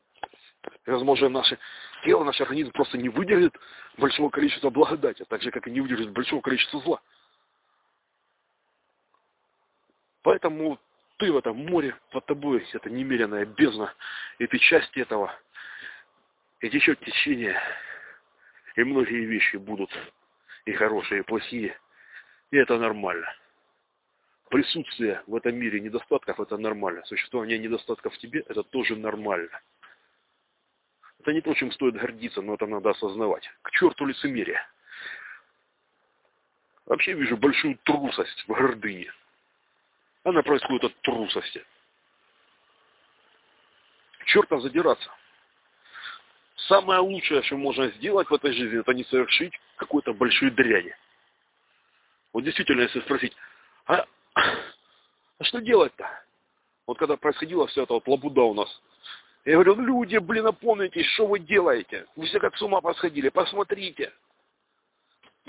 И, 0.85 0.91
возможно, 0.91 1.29
наше 1.29 1.57
тело, 2.05 2.25
наш 2.25 2.41
организм 2.41 2.73
просто 2.73 2.99
не 2.99 3.09
выдержит 3.09 3.55
большого 3.97 4.29
количества 4.29 4.71
благодати, 4.71 5.25
так 5.29 5.41
же, 5.43 5.53
как 5.53 5.69
и 5.69 5.71
не 5.71 5.81
выдержит 5.81 6.11
большого 6.11 6.41
количества 6.41 6.81
зла. 6.81 7.01
Поэтому 10.23 10.81
ты 11.19 11.33
в 11.33 11.37
этом 11.37 11.57
море, 11.57 11.97
под 12.11 12.25
тобой 12.27 12.67
это 12.73 12.89
немеренная 12.89 13.45
бездна, 13.45 13.93
и 14.39 14.47
ты 14.47 14.59
часть 14.59 14.97
этого. 14.97 15.35
И 16.61 16.71
течет 16.71 16.99
течение, 17.01 17.61
и 18.77 18.83
многие 18.83 19.25
вещи 19.25 19.57
будут 19.57 19.91
и 20.65 20.73
хорошие, 20.73 21.21
и 21.21 21.25
плохие. 21.25 21.79
И 22.51 22.57
это 22.57 22.79
нормально. 22.79 23.27
Присутствие 24.49 25.23
в 25.27 25.37
этом 25.37 25.57
мире 25.57 25.81
недостатков– 25.81 26.41
это 26.41 26.57
нормально. 26.57 27.05
Существование 27.05 27.59
недостатков 27.59 28.15
в 28.15 28.19
тебе– 28.19 28.41
это 28.49 28.63
тоже 28.63 28.97
нормально. 28.97 29.61
Это 31.21 31.33
не 31.33 31.43
то, 31.43 31.53
чем 31.55 31.71
стоит 31.73 31.95
гордиться, 31.95 32.41
но 32.41 32.55
это 32.55 32.67
надо 32.67 32.91
осознавать. 32.91 33.49
К 33.63 33.71
черту 33.73 34.07
лицемерие. 34.07 34.65
Вообще 36.87 37.13
вижу 37.13 37.37
большую 37.37 37.77
трусость 37.85 38.45
в 38.49 38.53
гордыне. 38.53 39.13
Она 40.29 40.43
происходит 40.43 40.85
от 40.85 41.01
трусости. 41.01 41.65
Черта 44.27 44.59
задираться. 44.61 45.11
Самое 46.69 47.01
лучшее, 47.01 47.43
что 47.45 47.57
можно 47.57 47.89
сделать 47.93 48.29
в 48.29 48.35
этой 48.35 48.53
жизни, 48.53 48.79
это 48.79 48.93
не 48.93 49.05
совершить 49.05 49.59
какой-то 49.77 50.13
большой 50.13 50.51
дряни. 50.51 50.95
Вот 52.35 52.45
действительно, 52.45 52.83
если 52.83 53.01
спросить, 53.01 53.35
а, 53.87 54.05
а 54.35 55.45
что 55.45 55.61
делать-то? 55.61 56.07
Вот 56.87 56.99
когда 56.99 57.17
происходило 57.17 57.67
все 57.69 57.85
это 57.85 57.95
вот 57.95 58.07
лабуда 58.07 58.43
у 58.43 58.53
нас, 58.53 58.83
я 59.47 59.55
говорю, 59.55 59.77
люди, 59.77 60.19
блин, 60.19 60.47
опомнитесь, 60.47 61.07
что 61.15 61.27
вы 61.27 61.39
делаете? 61.39 62.07
Вы 62.17 62.27
все 62.27 62.39
как 62.39 62.55
с 62.59 62.61
ума 62.61 62.83
посходили, 62.83 63.31
посмотрите. 63.31 64.13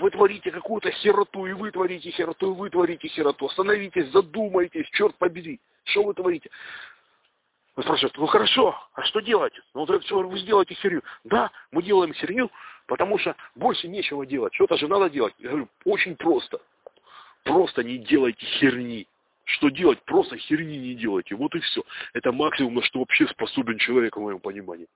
Вы 0.00 0.10
творите 0.10 0.50
какую-то 0.50 0.90
хероту, 0.90 1.44
и 1.44 1.52
вы 1.52 1.70
творите 1.70 2.10
хероту, 2.10 2.52
и 2.52 2.56
вы 2.56 2.70
творите 2.70 3.06
хероту. 3.08 3.46
Остановитесь, 3.46 4.08
задумайтесь, 4.08 4.88
черт 4.92 5.14
побери. 5.16 5.60
Что 5.84 6.04
вы 6.04 6.14
творите? 6.14 6.48
Вы 7.76 7.82
спрашиваете, 7.82 8.18
ну 8.18 8.26
хорошо, 8.26 8.74
а 8.94 9.02
что 9.02 9.20
делать? 9.20 9.52
Ну, 9.74 9.84
то 9.84 10.00
все, 10.00 10.22
вы 10.22 10.38
сделаете 10.38 10.74
херню. 10.74 11.02
Да, 11.24 11.50
мы 11.70 11.82
делаем 11.82 12.14
херню, 12.14 12.50
потому 12.86 13.18
что 13.18 13.36
больше 13.54 13.88
нечего 13.88 14.24
делать. 14.24 14.54
Что-то 14.54 14.78
же 14.78 14.88
надо 14.88 15.10
делать. 15.10 15.34
Я 15.38 15.50
говорю, 15.50 15.68
очень 15.84 16.16
просто. 16.16 16.62
Просто 17.44 17.84
не 17.84 17.98
делайте 17.98 18.46
херни. 18.46 19.06
Что 19.44 19.68
делать? 19.68 20.02
Просто 20.04 20.38
херни 20.38 20.78
не 20.78 20.94
делайте. 20.94 21.34
Вот 21.34 21.54
и 21.54 21.60
все. 21.60 21.82
Это 22.14 22.32
максимум, 22.32 22.76
на 22.76 22.82
что 22.82 23.00
вообще 23.00 23.26
способен 23.28 23.76
человек, 23.76 24.16
в 24.16 24.20
моем 24.20 24.40
понимании. 24.40 24.86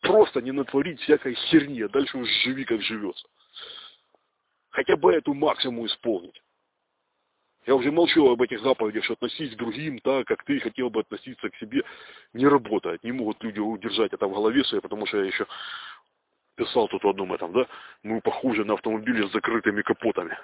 Просто 0.00 0.40
не 0.42 0.50
натворить 0.50 1.00
всякой 1.02 1.34
херни, 1.34 1.82
а 1.82 1.88
дальше 1.88 2.18
уж 2.18 2.28
живи, 2.42 2.64
как 2.64 2.82
живется 2.82 3.28
хотя 4.72 4.96
бы 4.96 5.12
эту 5.12 5.34
максимум 5.34 5.86
исполнить. 5.86 6.42
Я 7.64 7.76
уже 7.76 7.92
молчу 7.92 8.28
об 8.28 8.42
этих 8.42 8.60
заповедях, 8.60 9.04
что 9.04 9.12
относись 9.12 9.54
к 9.54 9.56
другим 9.56 10.00
так, 10.00 10.26
как 10.26 10.42
ты 10.44 10.58
хотел 10.58 10.90
бы 10.90 11.00
относиться 11.00 11.48
к 11.48 11.56
себе, 11.56 11.84
не 12.32 12.46
работает. 12.48 13.04
Не 13.04 13.12
могут 13.12 13.42
люди 13.44 13.60
удержать 13.60 14.12
это 14.12 14.26
в 14.26 14.32
голове 14.32 14.64
своей, 14.64 14.82
потому 14.82 15.06
что 15.06 15.18
я 15.18 15.26
еще 15.26 15.46
писал 16.56 16.88
тут 16.88 17.04
в 17.04 17.08
одном 17.08 17.32
этом, 17.32 17.52
да, 17.52 17.66
мы 18.02 18.20
похожи 18.20 18.64
на 18.64 18.74
автомобили 18.74 19.26
с 19.26 19.32
закрытыми 19.32 19.82
капотами. 19.82 20.36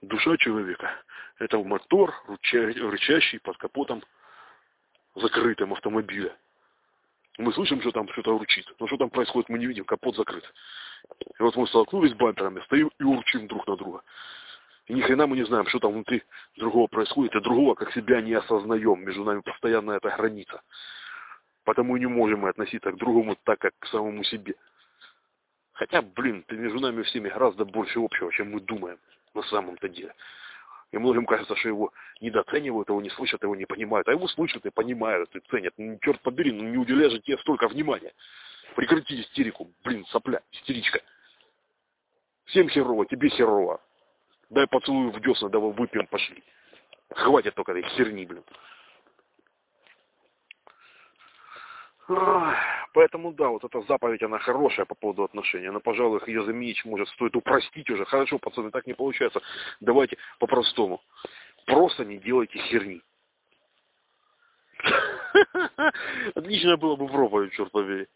Душа 0.00 0.36
человека– 0.38 0.90
это 1.38 1.58
мотор, 1.58 2.14
рычащий 2.26 3.38
под 3.40 3.58
капотом 3.58 4.02
закрытым 5.14 5.74
автомобиля. 5.74 6.34
Мы 7.38 7.52
слышим, 7.52 7.80
что 7.80 7.90
там 7.90 8.08
что-то 8.12 8.34
урчит. 8.34 8.66
Но 8.78 8.86
что 8.86 8.96
там 8.96 9.10
происходит, 9.10 9.48
мы 9.48 9.58
не 9.58 9.66
видим, 9.66 9.84
капот 9.84 10.16
закрыт. 10.16 10.44
И 11.38 11.42
вот 11.42 11.56
мы 11.56 11.66
столкнулись 11.66 12.12
с 12.12 12.14
бамперами, 12.14 12.60
стоим 12.66 12.90
и 12.98 13.02
урчим 13.02 13.46
друг 13.46 13.66
на 13.66 13.76
друга. 13.76 14.02
И 14.86 14.94
ни 14.94 15.00
хрена 15.02 15.26
мы 15.26 15.36
не 15.36 15.44
знаем, 15.44 15.66
что 15.66 15.78
там 15.78 15.92
внутри 15.92 16.22
другого 16.56 16.86
происходит, 16.86 17.34
и 17.34 17.40
другого, 17.40 17.74
как 17.74 17.92
себя 17.92 18.20
не 18.20 18.34
осознаем. 18.34 19.04
Между 19.04 19.24
нами 19.24 19.40
постоянно 19.40 19.92
эта 19.92 20.10
граница. 20.10 20.62
Потому 21.64 21.96
и 21.96 22.00
не 22.00 22.06
можем 22.06 22.40
мы 22.40 22.48
относиться 22.48 22.90
к 22.90 22.96
другому 22.96 23.36
так, 23.44 23.58
как 23.60 23.72
к 23.78 23.86
самому 23.86 24.24
себе. 24.24 24.54
Хотя, 25.72 26.02
блин, 26.02 26.44
между 26.50 26.80
нами 26.80 27.02
всеми 27.02 27.28
гораздо 27.28 27.64
больше 27.64 28.00
общего, 28.00 28.32
чем 28.32 28.50
мы 28.50 28.60
думаем 28.60 28.98
на 29.32 29.42
самом-то 29.44 29.88
деле. 29.88 30.14
И 30.92 30.98
многим 30.98 31.24
кажется, 31.24 31.54
что 31.56 31.68
его 31.68 31.92
недооценивают, 32.20 32.88
его 32.88 33.00
не 33.00 33.10
слышат, 33.10 33.42
его 33.42 33.54
не 33.54 33.66
понимают. 33.66 34.08
А 34.08 34.12
его 34.12 34.26
слышат 34.28 34.66
и 34.66 34.70
понимают, 34.70 35.34
и 35.36 35.40
ценят. 35.50 35.72
Ну, 35.78 35.98
черт 36.02 36.20
побери, 36.22 36.52
ну 36.52 36.64
не 36.64 36.78
уделяй 36.78 37.10
же 37.10 37.20
тебе 37.20 37.38
столько 37.38 37.68
внимания. 37.68 38.12
Прекрати 38.76 39.20
истерику, 39.20 39.70
блин, 39.84 40.04
сопля, 40.06 40.42
истеричка. 40.52 41.00
Всем 42.46 42.68
херово, 42.68 43.06
тебе 43.06 43.28
херово. 43.28 43.80
Дай 44.48 44.66
поцелую 44.66 45.12
в 45.12 45.20
десна, 45.20 45.48
давай 45.48 45.72
выпьем, 45.72 46.06
пошли. 46.06 46.42
Хватит 47.10 47.54
только 47.54 47.72
этой 47.72 47.88
херни, 47.90 48.26
блин. 48.26 48.44
Поэтому 52.92 53.32
да, 53.32 53.48
вот 53.48 53.64
эта 53.64 53.80
заповедь, 53.82 54.22
она 54.22 54.38
хорошая 54.38 54.84
по 54.84 54.96
поводу 54.96 55.22
отношений. 55.22 55.70
Но, 55.70 55.78
пожалуй, 55.78 56.20
ее 56.26 56.44
заменить 56.44 56.84
может 56.84 57.08
стоит 57.10 57.36
упростить 57.36 57.88
уже. 57.88 58.04
Хорошо, 58.04 58.38
пацаны, 58.38 58.72
так 58.72 58.86
не 58.86 58.94
получается. 58.94 59.40
Давайте 59.80 60.16
по-простому. 60.40 61.00
Просто 61.66 62.04
не 62.04 62.18
делайте 62.18 62.58
херни. 62.58 63.00
Отлично 66.34 66.76
было 66.76 66.96
бы 66.96 67.06
проповедь, 67.06 67.52
черт 67.52 67.70
побери. 67.70 68.08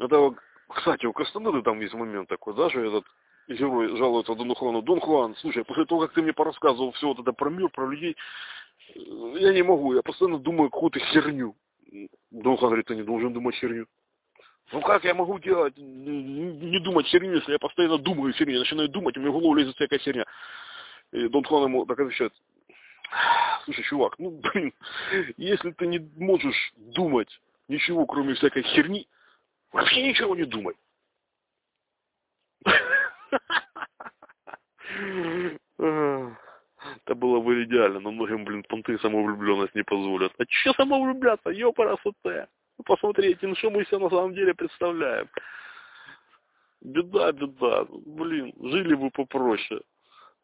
Это, 0.00 0.34
кстати, 0.68 1.04
у 1.04 1.12
Кастанеды 1.12 1.62
там 1.62 1.78
есть 1.80 1.94
момент 1.94 2.28
такой, 2.28 2.54
да, 2.54 2.70
что 2.70 2.80
этот 2.80 3.04
герой 3.48 3.96
жалуется 3.96 4.34
Дону 4.34 4.54
Хуану. 4.54 4.80
Дон 4.80 4.98
Хуан, 5.00 5.36
слушай, 5.36 5.62
после 5.64 5.84
того, 5.84 6.00
как 6.00 6.14
ты 6.14 6.22
мне 6.22 6.32
порассказывал 6.32 6.92
все 6.92 7.08
вот 7.08 7.18
это 7.18 7.32
про 7.32 7.50
мир, 7.50 7.68
про 7.68 7.86
людей, 7.86 8.16
я 8.94 9.52
не 9.52 9.62
могу, 9.62 9.94
я 9.94 10.02
постоянно 10.02 10.38
думаю 10.38 10.70
какую-то 10.70 11.00
херню. 11.00 11.54
Дон 12.30 12.56
Хуан 12.56 12.70
говорит, 12.70 12.86
ты 12.86 12.96
не 12.96 13.02
должен 13.02 13.32
думать 13.32 13.56
херню. 13.56 13.86
Ну 14.72 14.80
как 14.80 15.04
я 15.04 15.14
могу 15.14 15.38
делать, 15.38 15.76
не 15.76 16.78
думать 16.78 17.06
херню, 17.06 17.34
если 17.34 17.52
я 17.52 17.58
постоянно 17.58 17.98
думаю 17.98 18.32
херню, 18.32 18.54
я 18.54 18.60
начинаю 18.60 18.88
думать, 18.88 19.16
у 19.18 19.20
меня 19.20 19.30
в 19.30 19.34
голову 19.34 19.54
лезет 19.54 19.74
всякая 19.74 19.98
херня. 19.98 20.24
И 21.12 21.28
Дон 21.28 21.44
Хуан 21.44 21.64
ему 21.64 21.84
так 21.84 22.00
отвечает, 22.00 22.32
слушай, 23.64 23.84
чувак, 23.84 24.18
ну 24.18 24.30
блин, 24.30 24.72
если 25.36 25.72
ты 25.72 25.86
не 25.86 25.98
можешь 26.16 26.72
думать 26.76 27.28
ничего, 27.68 28.06
кроме 28.06 28.34
всякой 28.34 28.62
херни, 28.62 29.06
вообще 29.72 30.02
ничего 30.02 30.34
не 30.36 30.44
думай. 30.44 30.74
Это 35.76 37.14
было 37.14 37.40
бы 37.40 37.64
идеально, 37.64 38.00
но 38.00 38.10
многим, 38.10 38.44
блин, 38.44 38.62
понты 38.64 38.98
самовлюбленность 38.98 39.74
не 39.74 39.82
позволят. 39.82 40.32
А 40.38 40.46
че 40.46 40.72
самовлюбляться? 40.74 41.50
Ёпарасоте. 41.50 42.48
Ну, 42.78 42.84
посмотрите, 42.84 43.46
ну 43.46 43.54
что 43.56 43.70
мы 43.70 43.84
себе 43.84 43.98
на 43.98 44.10
самом 44.10 44.34
деле 44.34 44.54
представляем. 44.54 45.28
Беда, 46.80 47.32
беда. 47.32 47.86
Блин, 47.90 48.54
жили 48.58 48.94
бы 48.94 49.10
попроще. 49.10 49.80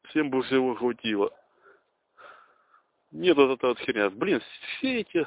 Всем 0.09 0.31
бы 0.31 0.43
всего 0.43 0.75
хватило. 0.75 1.33
Нет 3.11 3.37
вот 3.37 3.51
эта 3.59 3.69
вот 3.69 3.79
херня. 3.81 4.11
Блин, 4.11 4.41
все 4.79 5.01
эти 5.01 5.27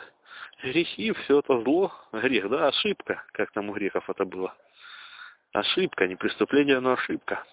грехи, 0.63 1.11
все 1.11 1.39
это 1.39 1.61
зло, 1.61 1.93
грех, 2.11 2.49
да, 2.49 2.67
ошибка, 2.67 3.23
как 3.31 3.51
там 3.51 3.69
у 3.69 3.73
грехов 3.73 4.09
это 4.09 4.25
было. 4.25 4.55
Ошибка, 5.53 6.07
не 6.07 6.15
преступление, 6.15 6.79
но 6.79 6.93
ошибка. 6.93 7.43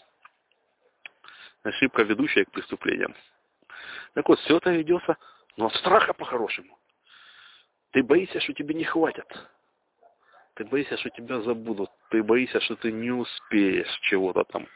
Ошибка, 1.62 2.02
ведущая 2.02 2.44
к 2.44 2.50
преступлениям. 2.50 3.14
Так 4.14 4.28
вот, 4.28 4.38
все 4.40 4.58
это 4.58 4.70
ведется, 4.70 5.16
но 5.56 5.66
от 5.66 5.74
страха 5.74 6.12
по-хорошему. 6.12 6.78
Ты 7.92 8.02
боишься, 8.02 8.40
что 8.40 8.52
тебе 8.52 8.74
не 8.74 8.84
хватит. 8.84 9.26
Ты 10.54 10.64
боишься, 10.64 10.96
что 10.98 11.10
тебя 11.10 11.40
забудут. 11.40 11.90
Ты 12.10 12.22
боишься, 12.22 12.60
что 12.60 12.76
ты 12.76 12.92
не 12.92 13.10
успеешь 13.10 13.98
чего-то 14.02 14.44
там. 14.44 14.66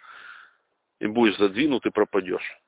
И 0.98 1.06
будешь 1.06 1.36
задвинут 1.36 1.86
и 1.86 1.90
пропадешь. 1.90 2.58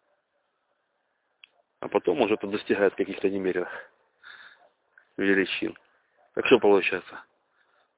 А 1.81 1.89
потом 1.89 2.21
уже 2.21 2.35
это 2.35 2.47
достигает 2.47 2.95
каких-то 2.95 3.29
немеренных 3.29 3.93
величин. 5.25 5.77
Так 6.35 6.47
что 6.47 6.59
получается? 6.59 7.23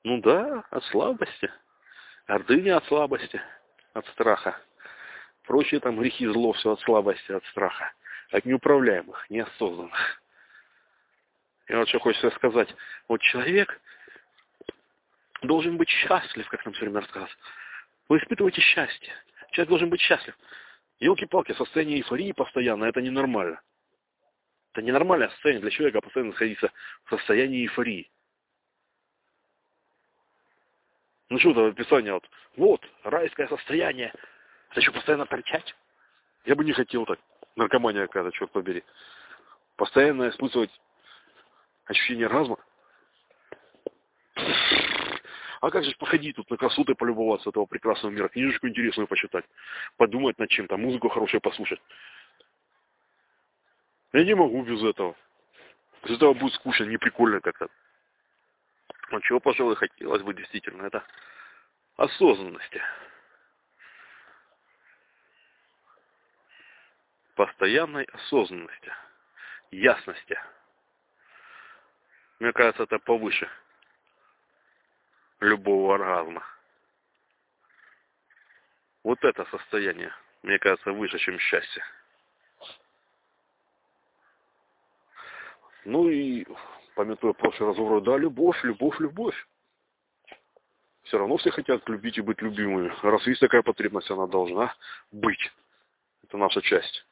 Ну 0.02 0.20
да, 0.20 0.64
от 0.70 0.84
слабости. 0.84 1.50
Гордыня 2.26 2.76
от 2.76 2.84
слабости, 2.86 3.40
от 3.92 4.06
страха. 4.08 4.58
Прочие 5.44 5.80
там 5.80 5.98
грехи 5.98 6.26
зло 6.26 6.52
все 6.52 6.72
от 6.72 6.80
слабости, 6.80 7.32
от 7.32 7.44
страха. 7.46 7.92
От 8.30 8.44
неуправляемых, 8.44 9.28
неосознанных. 9.30 10.22
И 11.68 11.74
вот 11.74 11.88
что 11.88 11.98
хочется 11.98 12.30
сказать. 12.30 12.74
Вот 13.08 13.20
человек 13.20 13.80
должен 15.42 15.76
быть 15.76 15.88
счастлив, 15.88 16.48
как 16.48 16.64
нам 16.64 16.74
все 16.74 16.82
время 16.82 17.00
рассказывают. 17.00 17.38
Вы 18.08 18.18
испытываете 18.18 18.60
счастье. 18.60 19.12
Человек 19.50 19.68
должен 19.68 19.90
быть 19.90 20.00
счастлив. 20.00 20.36
Елки-палки, 21.00 21.52
состояние 21.52 21.98
эйфории 21.98 22.32
постоянно, 22.32 22.84
это 22.84 23.00
ненормально. 23.00 23.60
Это 24.74 24.82
ненормальное 24.82 25.28
состояние 25.28 25.62
для 25.62 25.70
человека 25.70 26.00
постоянно 26.00 26.32
находиться 26.32 26.72
в 27.04 27.10
состоянии 27.10 27.62
эйфории. 27.62 28.10
Ну 31.28 31.38
что 31.38 31.52
это 31.52 31.68
описание 31.68 32.12
вот, 32.12 32.28
вот, 32.56 32.80
райское 33.04 33.46
состояние. 33.46 34.12
Это 34.72 34.80
что, 34.80 34.90
постоянно 34.90 35.26
торчать? 35.26 35.76
Я 36.44 36.56
бы 36.56 36.64
не 36.64 36.72
хотел 36.72 37.06
так. 37.06 37.20
Наркомания 37.54 38.08
какая-то, 38.08 38.32
черт 38.32 38.50
побери. 38.50 38.82
Постоянно 39.76 40.28
испытывать 40.28 40.72
ощущение 41.84 42.26
разума. 42.26 42.58
А 45.60 45.70
как 45.70 45.84
же 45.84 45.94
походить 45.98 46.34
тут 46.34 46.50
на 46.50 46.56
красоты 46.56 46.96
полюбоваться 46.96 47.50
этого 47.50 47.66
прекрасного 47.66 48.12
мира, 48.12 48.28
книжечку 48.28 48.66
интересную 48.66 49.06
почитать, 49.06 49.44
подумать 49.96 50.36
над 50.36 50.50
чем-то, 50.50 50.76
музыку 50.76 51.08
хорошую 51.10 51.40
послушать. 51.40 51.80
Я 54.14 54.24
не 54.24 54.34
могу 54.34 54.62
без 54.62 54.80
этого. 54.80 55.16
Без 56.04 56.16
этого 56.16 56.34
будет 56.34 56.54
скучно, 56.54 56.84
не 56.84 56.98
прикольно 56.98 57.40
как-то. 57.40 57.66
Но 59.10 59.18
чего, 59.20 59.40
пожалуй, 59.40 59.74
хотелось 59.74 60.22
бы 60.22 60.32
действительно, 60.34 60.86
это 60.86 61.04
осознанности. 61.96 62.80
Постоянной 67.34 68.04
осознанности, 68.04 68.92
ясности. 69.72 70.38
Мне 72.38 72.52
кажется, 72.52 72.84
это 72.84 73.00
повыше 73.00 73.50
любого 75.40 75.96
оргазма. 75.96 76.46
Вот 79.02 79.18
это 79.24 79.44
состояние, 79.46 80.14
мне 80.42 80.60
кажется, 80.60 80.92
выше, 80.92 81.18
чем 81.18 81.36
счастье. 81.40 81.84
Ну 85.84 86.08
и, 86.08 86.46
пометуя 86.94 87.32
прошлый 87.32 87.70
разговор, 87.70 88.00
да, 88.02 88.16
любовь, 88.16 88.62
любовь, 88.64 88.98
любовь. 89.00 89.36
Все 91.04 91.18
равно 91.18 91.36
все 91.36 91.50
хотят 91.50 91.86
любить 91.88 92.16
и 92.16 92.22
быть 92.22 92.40
любимыми. 92.40 92.92
Раз 93.02 93.26
есть 93.26 93.40
такая 93.40 93.62
потребность, 93.62 94.10
она 94.10 94.26
должна 94.26 94.74
быть. 95.12 95.52
Это 96.22 96.38
наша 96.38 96.62
часть. 96.62 97.06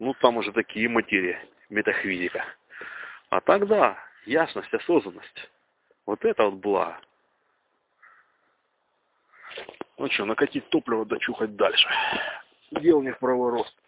Ну, 0.00 0.14
там 0.14 0.38
уже 0.38 0.50
такие 0.50 0.88
материи, 0.88 1.38
метафизика. 1.70 2.44
А 3.30 3.40
тогда 3.40 3.96
ясность, 4.26 4.74
осознанность. 4.74 5.50
Вот 6.04 6.24
это 6.24 6.44
вот 6.46 6.54
благо. 6.54 6.98
Ну 9.98 10.10
что, 10.10 10.24
накатить 10.24 10.68
топливо, 10.70 11.06
дочухать 11.06 11.54
дальше. 11.54 11.88
Дел 12.72 13.00
не 13.02 13.12
в 13.12 13.18
правый 13.20 13.52
рост. 13.52 13.81